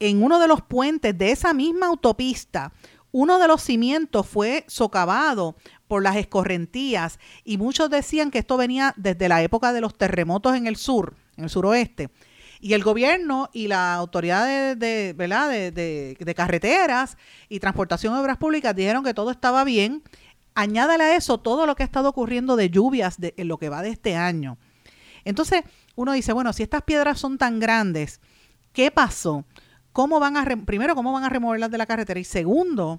[0.00, 2.72] en uno de los puentes de esa misma autopista,
[3.10, 8.92] uno de los cimientos fue socavado por las escorrentías y muchos decían que esto venía
[8.96, 12.10] desde la época de los terremotos en el sur, en el suroeste,
[12.60, 17.16] Y el gobierno y la autoridad de, de, de carreteras
[17.48, 20.02] y transportación de obras públicas dijeron que todo estaba bien.
[20.60, 23.68] Añádale a eso todo lo que ha estado ocurriendo de lluvias de, en lo que
[23.68, 24.58] va de este año.
[25.24, 25.62] Entonces
[25.94, 28.20] uno dice, bueno, si estas piedras son tan grandes,
[28.72, 29.44] ¿qué pasó?
[29.92, 32.18] ¿Cómo van a, primero, cómo van a removerlas de la carretera?
[32.18, 32.98] Y segundo,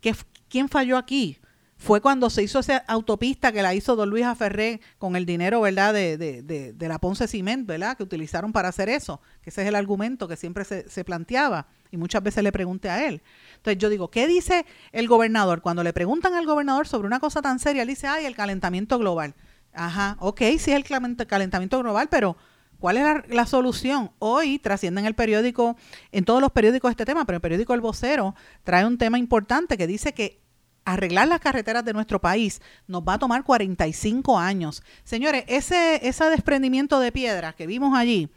[0.00, 0.16] ¿qué
[0.48, 1.38] ¿quién falló aquí?
[1.76, 5.60] Fue cuando se hizo esa autopista que la hizo Don Luis Aferré con el dinero,
[5.60, 9.50] ¿verdad?, de, de, de, de la Ponce Ciment, ¿verdad?, que utilizaron para hacer eso, que
[9.50, 13.06] ese es el argumento que siempre se, se planteaba y muchas veces le pregunté a
[13.06, 13.22] él.
[13.56, 15.60] Entonces yo digo, ¿qué dice el gobernador?
[15.62, 18.98] Cuando le preguntan al gobernador sobre una cosa tan seria, él dice, ay, el calentamiento
[18.98, 19.34] global.
[19.72, 22.36] Ajá, ok, sí es el calent- calentamiento global, pero
[22.78, 24.10] ¿cuál es la, la solución?
[24.18, 25.76] Hoy trasciende en el periódico,
[26.12, 28.34] en todos los periódicos este tema, pero el periódico El Vocero
[28.64, 30.40] trae un tema importante que dice que
[30.84, 34.82] arreglar las carreteras de nuestro país nos va a tomar 45 años.
[35.04, 38.28] Señores, ese, ese desprendimiento de piedras que vimos allí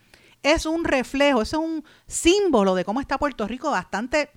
[0.43, 4.29] es un reflejo, es un símbolo de cómo está Puerto Rico bastante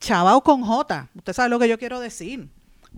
[0.00, 1.08] chavao con J.
[1.14, 2.48] Usted sabe lo que yo quiero decir.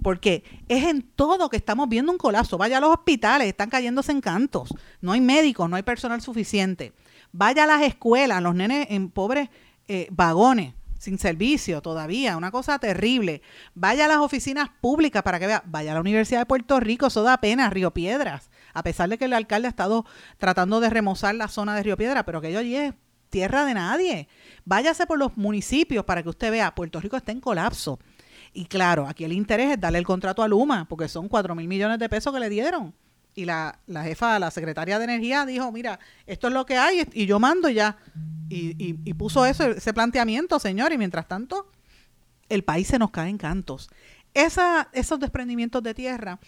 [0.03, 2.57] Porque es en todo que estamos viendo un colapso.
[2.57, 4.75] Vaya a los hospitales, están cayéndose en cantos.
[5.03, 6.95] No hay médicos, no hay personal suficiente.
[7.33, 9.51] Vaya a las escuelas, los nenes en pobres
[9.89, 13.43] eh, vagones, sin servicio todavía, una cosa terrible.
[13.75, 15.63] Vaya a las oficinas públicas para que vea.
[15.67, 18.51] Vaya a la Universidad de Puerto Rico, eso da pena, Río Piedras.
[18.75, 20.05] A pesar de que el alcalde ha estado
[20.39, 22.95] tratando de remozar la zona de Río Piedras, pero aquello allí es
[23.31, 24.29] tierra de nadie.
[24.65, 27.99] Váyase por los municipios para que usted vea, Puerto Rico está en colapso.
[28.53, 31.67] Y claro, aquí el interés es darle el contrato a Luma, porque son 4 mil
[31.69, 32.93] millones de pesos que le dieron.
[33.35, 37.09] Y la, la jefa, la secretaria de Energía dijo, mira, esto es lo que hay
[37.15, 37.97] y yo mando ya.
[38.51, 38.77] Y,
[39.09, 41.71] y- puso eso, ese planteamiento, señor, y mientras tanto,
[42.51, 43.89] el país se nos cae en cantos.
[44.35, 46.39] Esos desprendimientos de tierra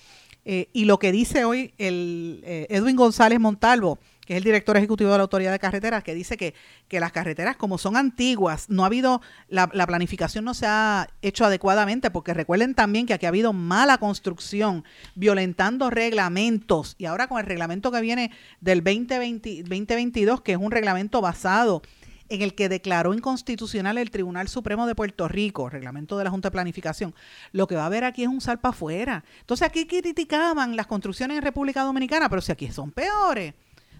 [0.44, 4.76] eh, y lo que dice hoy el eh, Edwin González Montalvo, que es el director
[4.76, 6.54] ejecutivo de la Autoridad de Carreteras, que dice que,
[6.88, 11.08] que las carreteras, como son antiguas, no ha habido, la, la planificación no se ha
[11.22, 14.84] hecho adecuadamente, porque recuerden también que aquí ha habido mala construcción,
[15.14, 18.30] violentando reglamentos, y ahora con el reglamento que viene
[18.60, 21.82] del 2020 2022, que es un reglamento basado
[22.28, 26.48] en el que declaró inconstitucional el Tribunal Supremo de Puerto Rico, reglamento de la Junta
[26.48, 27.14] de Planificación,
[27.52, 29.24] lo que va a haber aquí es un salpa afuera.
[29.40, 33.54] Entonces aquí criticaban las construcciones en República Dominicana, pero si aquí son peores.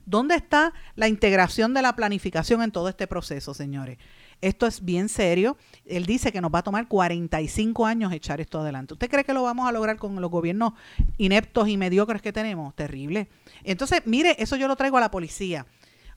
[0.06, 3.98] ¿Dónde está la integración de la planificación en todo este proceso, señores?
[4.42, 5.56] Esto es bien serio.
[5.86, 8.92] Él dice que nos va a tomar 45 años echar esto adelante.
[8.92, 10.74] ¿Usted cree que lo vamos a lograr con los gobiernos
[11.16, 12.74] ineptos y mediocres que tenemos?
[12.74, 13.28] Terrible.
[13.62, 15.66] Entonces, mire, eso yo lo traigo a la policía.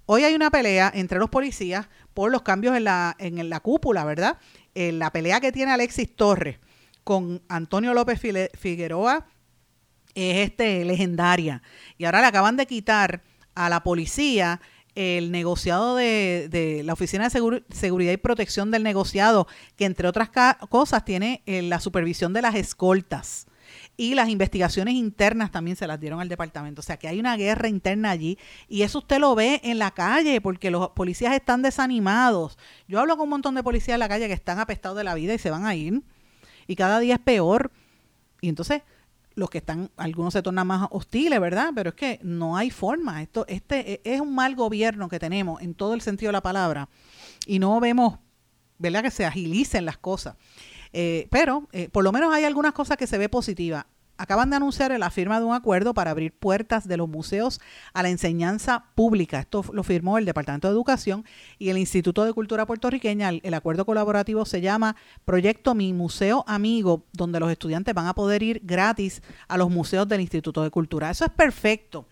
[0.10, 4.06] Hoy hay una pelea entre los policías por los cambios en la, en la cúpula,
[4.06, 4.38] ¿verdad?
[4.74, 6.60] En la pelea que tiene Alexis Torres
[7.04, 8.22] con Antonio López
[8.58, 9.28] Figueroa
[10.16, 11.62] es este legendaria.
[11.98, 13.22] Y ahora le acaban de quitar
[13.54, 14.62] a la policía
[14.96, 19.46] el negociado de, de la Oficina de Segur- Seguridad y Protección del Negociado,
[19.76, 20.30] que entre otras
[20.70, 23.46] cosas tiene eh, la supervisión de las escoltas.
[24.00, 26.82] Y las investigaciones internas también se las dieron al departamento.
[26.82, 28.38] O sea que hay una guerra interna allí.
[28.70, 32.60] Y eso usted lo ve en la calle, porque los policías están desanimados.
[32.88, 35.16] Yo hablo con un montón de policías en la calle que están apestados de la
[35.16, 36.04] vida y se van a ir.
[36.68, 37.72] Y cada día es peor.
[38.40, 38.84] Y entonces
[39.34, 41.72] los que están, algunos se tornan más hostiles, ¿verdad?
[41.74, 43.22] Pero es que no hay forma.
[43.22, 46.42] Esto, este e- es un mal gobierno que tenemos en todo el sentido de la
[46.42, 46.90] palabra.
[47.46, 48.20] Y no vemos,
[48.78, 49.04] ¿verdad?
[49.04, 50.36] Que se agilicen las cosas.
[51.00, 53.86] Eh, pero eh, por lo menos hay algunas cosas que se ve positiva.
[54.18, 57.62] Acaban de anunciar la firma de un acuerdo para abrir puertas de los museos
[57.94, 59.40] a la enseñanza pública.
[59.40, 61.24] Esto lo firmó el Departamento de Educación
[61.60, 63.30] y el Instituto de Cultura Puertorriqueña.
[63.30, 68.16] El, el acuerdo colaborativo se llama Proyecto Mi Museo Amigo, donde los estudiantes van a
[68.16, 71.12] poder ir gratis a los museos del Instituto de Cultura.
[71.12, 72.08] Eso es perfecto.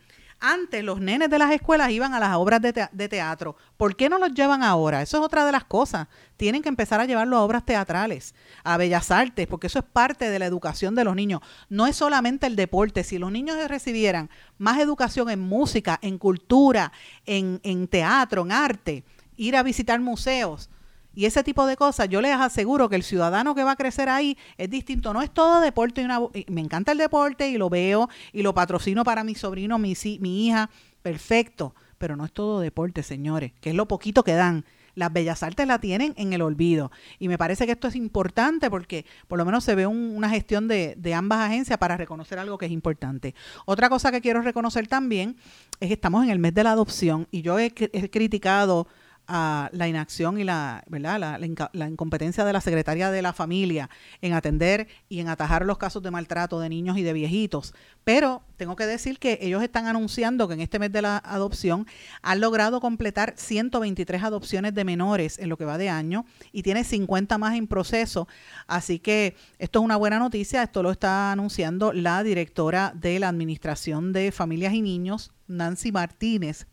[0.47, 3.55] Antes los nenes de las escuelas iban a las obras de, tea- de teatro.
[3.77, 5.01] ¿Por qué no los llevan ahora?
[5.01, 6.07] Eso es otra de las cosas.
[6.37, 10.29] Tienen que empezar a llevarlo a obras teatrales, a bellas artes, porque eso es parte
[10.29, 11.41] de la educación de los niños.
[11.69, 13.03] No es solamente el deporte.
[13.03, 14.29] Si los niños recibieran
[14.59, 16.91] más educación en música, en cultura,
[17.25, 19.03] en, en teatro, en arte,
[19.37, 20.69] ir a visitar museos,
[21.15, 24.09] y ese tipo de cosas, yo les aseguro que el ciudadano que va a crecer
[24.09, 25.13] ahí es distinto.
[25.13, 26.19] No es todo deporte y una...
[26.47, 30.47] Me encanta el deporte y lo veo y lo patrocino para mi sobrino, mi, mi
[30.47, 30.69] hija.
[31.01, 31.73] Perfecto.
[31.97, 34.65] Pero no es todo deporte, señores, que es lo poquito que dan.
[34.95, 36.91] Las bellas artes la tienen en el olvido.
[37.19, 40.29] Y me parece que esto es importante porque por lo menos se ve un- una
[40.29, 43.35] gestión de, de ambas agencias para reconocer algo que es importante.
[43.65, 45.37] Otra cosa que quiero reconocer también
[45.79, 48.87] es que estamos en el mes de la adopción y yo he criticado
[49.27, 51.19] a la inacción y la, ¿verdad?
[51.19, 53.89] La, la incompetencia de la secretaria de la familia
[54.21, 57.73] en atender y en atajar los casos de maltrato de niños y de viejitos.
[58.03, 61.87] Pero tengo que decir que ellos están anunciando que en este mes de la adopción
[62.21, 66.83] han logrado completar 123 adopciones de menores en lo que va de año y tiene
[66.83, 68.27] 50 más en proceso.
[68.67, 70.63] Así que esto es una buena noticia.
[70.63, 76.67] Esto lo está anunciando la directora de la Administración de Familias y Niños, Nancy Martínez,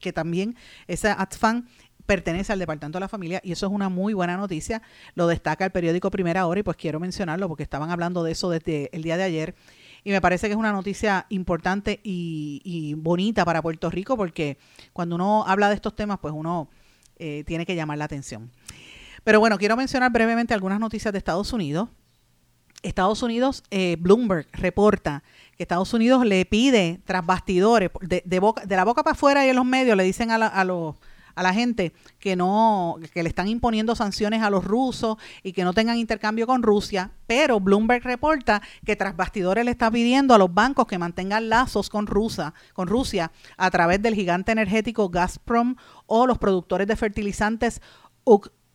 [0.00, 0.56] que también
[0.88, 1.68] esa ATFAN
[2.10, 4.82] pertenece al Departamento de la Familia y eso es una muy buena noticia.
[5.14, 8.50] Lo destaca el periódico Primera Hora y pues quiero mencionarlo porque estaban hablando de eso
[8.50, 9.54] desde el día de ayer
[10.02, 14.58] y me parece que es una noticia importante y, bonita para Puerto Rico porque
[14.92, 16.68] cuando uno habla de estos temas pues uno
[17.20, 18.50] eh, tiene que llamar la atención.
[19.22, 21.90] Pero bueno, quiero mencionar brevemente algunas noticias de Estados Unidos.
[22.82, 25.22] Estados Unidos, eh, Bloomberg reporta
[25.56, 29.46] que Estados Unidos le pide tras bastidores, de, de boca, de la boca para afuera
[29.46, 30.96] y en los medios le dicen a la, a los
[31.34, 35.64] a la gente que no que le están imponiendo sanciones a los rusos y que
[35.64, 40.38] no tengan intercambio con Rusia, pero Bloomberg reporta que tras bastidores le está pidiendo a
[40.38, 45.76] los bancos que mantengan lazos con Rusia, con Rusia a través del gigante energético Gazprom
[46.06, 47.80] o los productores de fertilizantes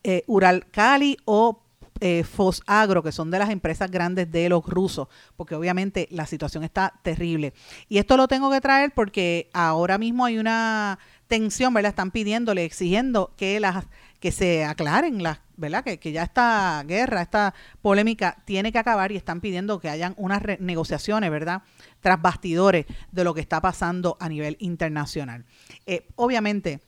[0.03, 1.62] eh, Uralkali o
[2.01, 6.66] eh, Fosagro, que son de las empresas grandes de los rusos, porque obviamente la situación
[6.66, 7.53] está terrible.
[7.88, 11.89] Y esto lo tengo que traer porque ahora mismo hay una tensión, ¿verdad?
[11.89, 13.86] Están pidiéndole, exigiendo que las
[14.19, 15.84] que se aclaren las, ¿verdad?
[15.84, 20.15] Que, que ya esta guerra, esta polémica tiene que acabar y están pidiendo que hayan
[20.17, 21.61] unas negociaciones, ¿verdad?
[21.99, 25.45] Tras bastidores de lo que está pasando a nivel internacional.
[25.86, 26.82] Eh, obviamente,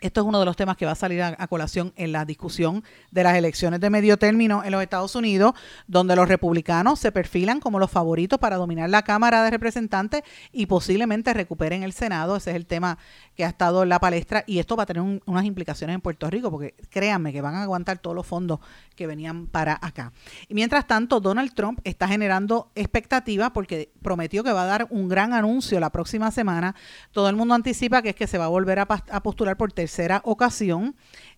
[0.00, 2.84] esto es uno de los temas que va a salir a, colación en la discusión
[3.10, 5.54] de las elecciones de medio término en los Estados Unidos,
[5.86, 10.22] donde los republicanos se perfilan como los favoritos para dominar la Cámara de Representantes
[10.52, 12.36] y posiblemente recuperen el Senado.
[12.36, 12.98] Ese es el tema
[13.34, 16.00] que ha estado en la palestra y esto va a tener un- unas implicaciones en
[16.00, 18.60] Puerto Rico, porque créanme que van a aguantar todos los fondos
[18.96, 20.12] que venían para acá.
[20.48, 25.08] Y mientras tanto, Donald Trump está generando expectativas porque prometió que va a dar un
[25.08, 26.74] gran anuncio la próxima semana.
[27.12, 29.72] Todo el mundo anticipa que es que se va a volver a, a postular por
[29.84, 30.94] tercera ocasión.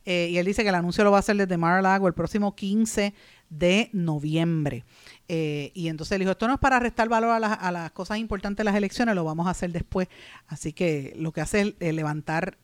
[0.08, 2.54] eh, y él dice que el anuncio lo va a hacer desde Mar-a-Lago el próximo
[2.54, 3.12] 15
[3.50, 4.84] de noviembre.
[5.28, 7.90] Eh, y entonces él dijo, esto no es para restar valor a las, a las
[7.90, 10.06] cosas importantes de las elecciones, lo vamos a hacer después.
[10.46, 12.56] Así que lo que hace es eh, levantar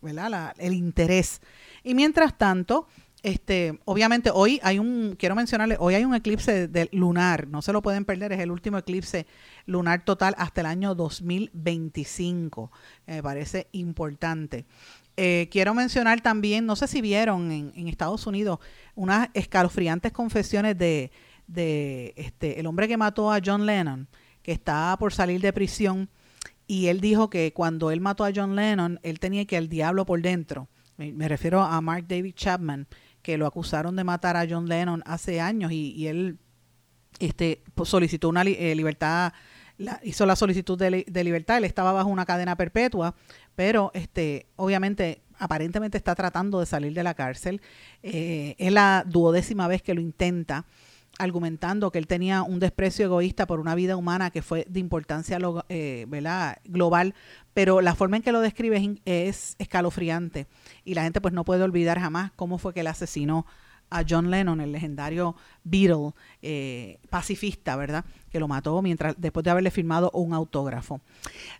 [0.00, 0.30] ¿verdad?
[0.30, 1.40] La- el interés.
[1.82, 2.86] Y mientras tanto,
[3.24, 7.72] este, obviamente hoy hay un, quiero mencionarle, hoy hay un eclipse de, lunar, no se
[7.72, 9.26] lo pueden perder, es el último eclipse
[9.66, 12.70] lunar total hasta el año 2025.
[13.06, 14.66] Me parece importante.
[15.16, 18.58] Eh, quiero mencionar también, no sé si vieron en, Estados Unidos
[18.96, 21.12] unas escalofriantes confesiones de,
[21.46, 24.08] de este, el hombre que mató a John Lennon,
[24.42, 26.08] que estaba por salir de prisión,
[26.66, 30.04] y él dijo que cuando él mató a John Lennon, él tenía que el diablo
[30.04, 30.68] por dentro.
[30.96, 32.86] Me, refiero a Mark David Chapman,
[33.22, 36.38] que lo acusaron de matar a John Lennon hace años y, él
[37.18, 39.32] este, pues, solicitó una li- eh, libertad,
[40.02, 43.14] hizo la solicitud de, de libertad, él estaba bajo una cadena perpetua,
[43.54, 47.60] pero este, obviamente aparentemente está tratando de salir de la cárcel.
[48.02, 50.64] Eh, es la duodécima vez que lo intenta,
[51.18, 55.38] argumentando que él tenía un desprecio egoísta por una vida humana que fue de importancia
[55.68, 56.58] eh, ¿verdad?
[56.64, 57.14] global,
[57.52, 60.46] pero la forma en que lo describe es, es escalofriante
[60.84, 63.46] y la gente pues no puede olvidar jamás cómo fue que él asesinó
[63.94, 68.04] a John Lennon, el legendario Beatle eh, pacifista, ¿verdad?
[68.30, 71.00] Que lo mató mientras después de haberle firmado un autógrafo.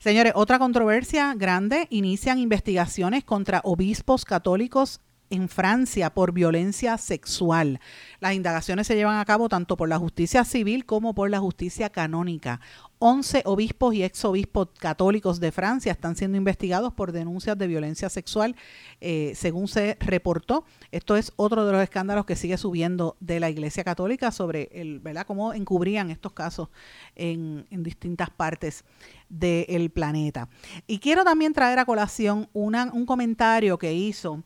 [0.00, 5.00] Señores, otra controversia grande, inician investigaciones contra obispos católicos
[5.30, 7.80] en Francia por violencia sexual.
[8.20, 11.90] Las indagaciones se llevan a cabo tanto por la justicia civil como por la justicia
[11.90, 12.60] canónica.
[13.06, 18.56] 11 obispos y exobispos católicos de Francia están siendo investigados por denuncias de violencia sexual,
[19.02, 20.64] eh, según se reportó.
[20.90, 25.00] Esto es otro de los escándalos que sigue subiendo de la Iglesia Católica sobre el,
[25.00, 25.26] ¿verdad?
[25.26, 26.70] cómo encubrían estos casos
[27.14, 28.84] en, distintas partes
[29.28, 30.48] del planeta.
[30.86, 34.42] Y quiero también traer a colación un comentario que hizo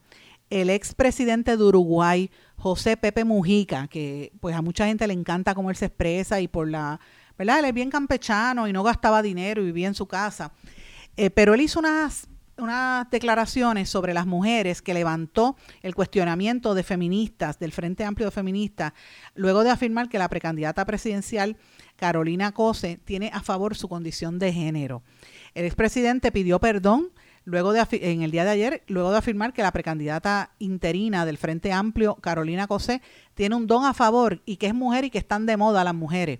[0.49, 5.69] el expresidente de Uruguay, José Pepe Mujica, que pues a mucha gente le encanta cómo
[5.69, 6.99] él se expresa y por la,
[7.37, 7.59] ¿verdad?
[7.59, 10.51] Él es bien campechano y no gastaba dinero y vivía en su casa.
[11.15, 12.27] Eh, pero él hizo unas,
[12.57, 18.31] unas declaraciones sobre las mujeres que levantó el cuestionamiento de feministas, del Frente Amplio de
[18.31, 18.93] Feministas,
[19.35, 21.57] luego de afirmar que la precandidata presidencial
[21.95, 25.03] Carolina Cose tiene a favor su condición de género.
[25.53, 27.11] El expresidente pidió perdón
[27.49, 31.37] luego de en el día de ayer, luego de afirmar que la precandidata interina del
[31.37, 33.01] Frente Amplio, Carolina Cosé,
[33.33, 35.95] tiene un don a favor y que es mujer y que están de moda las
[35.95, 36.39] mujeres.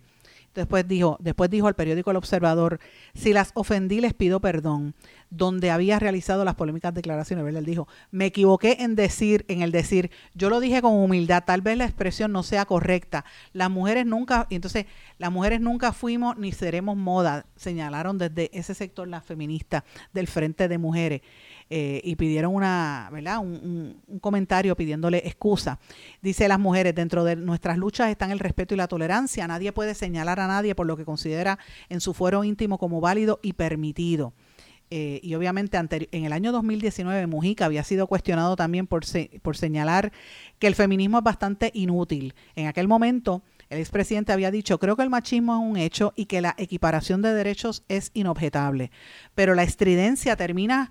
[0.55, 2.80] Después dijo, después dijo al periódico El Observador,
[3.14, 4.95] si las ofendí les pido perdón.
[5.30, 7.59] Donde había realizado las polémicas declaraciones, ¿verdad?
[7.59, 11.61] Él dijo, me equivoqué en decir, en el decir, yo lo dije con humildad, tal
[11.61, 13.25] vez la expresión no sea correcta.
[13.53, 14.86] Las mujeres nunca, y entonces,
[15.17, 20.67] las mujeres nunca fuimos ni seremos moda, señalaron desde ese sector las feministas del Frente
[20.67, 21.21] de Mujeres.
[21.71, 23.38] Eh, y pidieron una, ¿verdad?
[23.38, 25.77] Un, un, un, comentario pidiéndole excusa.
[26.19, 29.47] Dice las mujeres, dentro de nuestras luchas están el respeto y la tolerancia.
[29.47, 31.59] Nadie puede señalar a nadie por lo que considera
[31.89, 34.34] en su fuero íntimo como válido y permitido.
[34.92, 39.56] Eh, y obviamente en el año 2019 Mujica había sido cuestionado también por, se, por
[39.56, 40.12] señalar
[40.58, 42.34] que el feminismo es bastante inútil.
[42.56, 46.26] En aquel momento el expresidente había dicho, creo que el machismo es un hecho y
[46.26, 48.92] que la equiparación de derechos es inobjetable,
[49.36, 50.90] pero la estridencia termina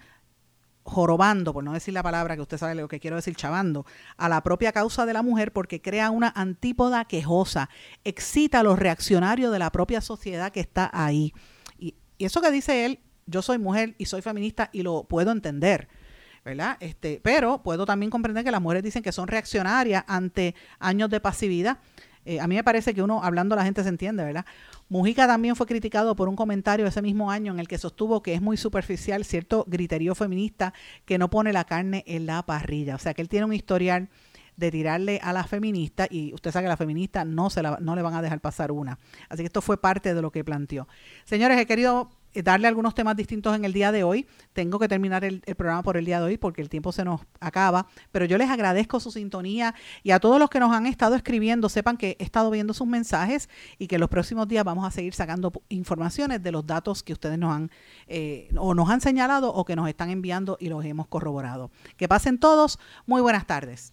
[0.85, 3.85] jorobando, por no decir la palabra que usted sabe lo que quiero decir, chavando,
[4.17, 7.69] a la propia causa de la mujer porque crea una antípoda quejosa,
[8.05, 11.35] excita a los reaccionarios de la propia sociedad que está ahí.
[11.79, 15.31] Y, y eso que dice él, yo soy mujer y soy feminista y lo puedo
[15.31, 15.89] entender.
[16.45, 16.79] ¿verdad?
[16.81, 21.21] Este, pero puedo también comprender que las mujeres dicen que son reaccionarias ante años de
[21.21, 21.79] pasividad.
[22.25, 24.45] Eh, a mí me parece que uno, hablando la gente se entiende, ¿verdad?
[24.89, 28.35] Mujica también fue criticado por un comentario ese mismo año en el que sostuvo que
[28.35, 30.73] es muy superficial cierto griterío feminista
[31.05, 32.97] que no pone la carne en la parrilla.
[32.97, 34.09] O sea, que él tiene un historial
[34.57, 37.95] de tirarle a la feminista y usted sabe que la feminista no, se la, no
[37.95, 38.99] le van a dejar pasar una.
[39.29, 40.89] Así que esto fue parte de lo que planteó.
[41.25, 42.11] Señores, he querido
[42.43, 44.27] darle algunos temas distintos en el día de hoy.
[44.53, 47.21] Tengo que terminar el, programa por el día de hoy porque el tiempo se nos
[47.41, 51.15] acaba, pero yo les agradezco su sintonía y a todos los que nos han estado
[51.15, 54.91] escribiendo, sepan que he estado viendo sus mensajes y que los próximos días vamos a
[54.91, 57.71] seguir sacando informaciones de los datos que ustedes nos han
[58.07, 61.71] eh, o nos han señalado o que nos están enviando y los hemos corroborado.
[61.97, 63.93] Que pasen todos, muy buenas tardes.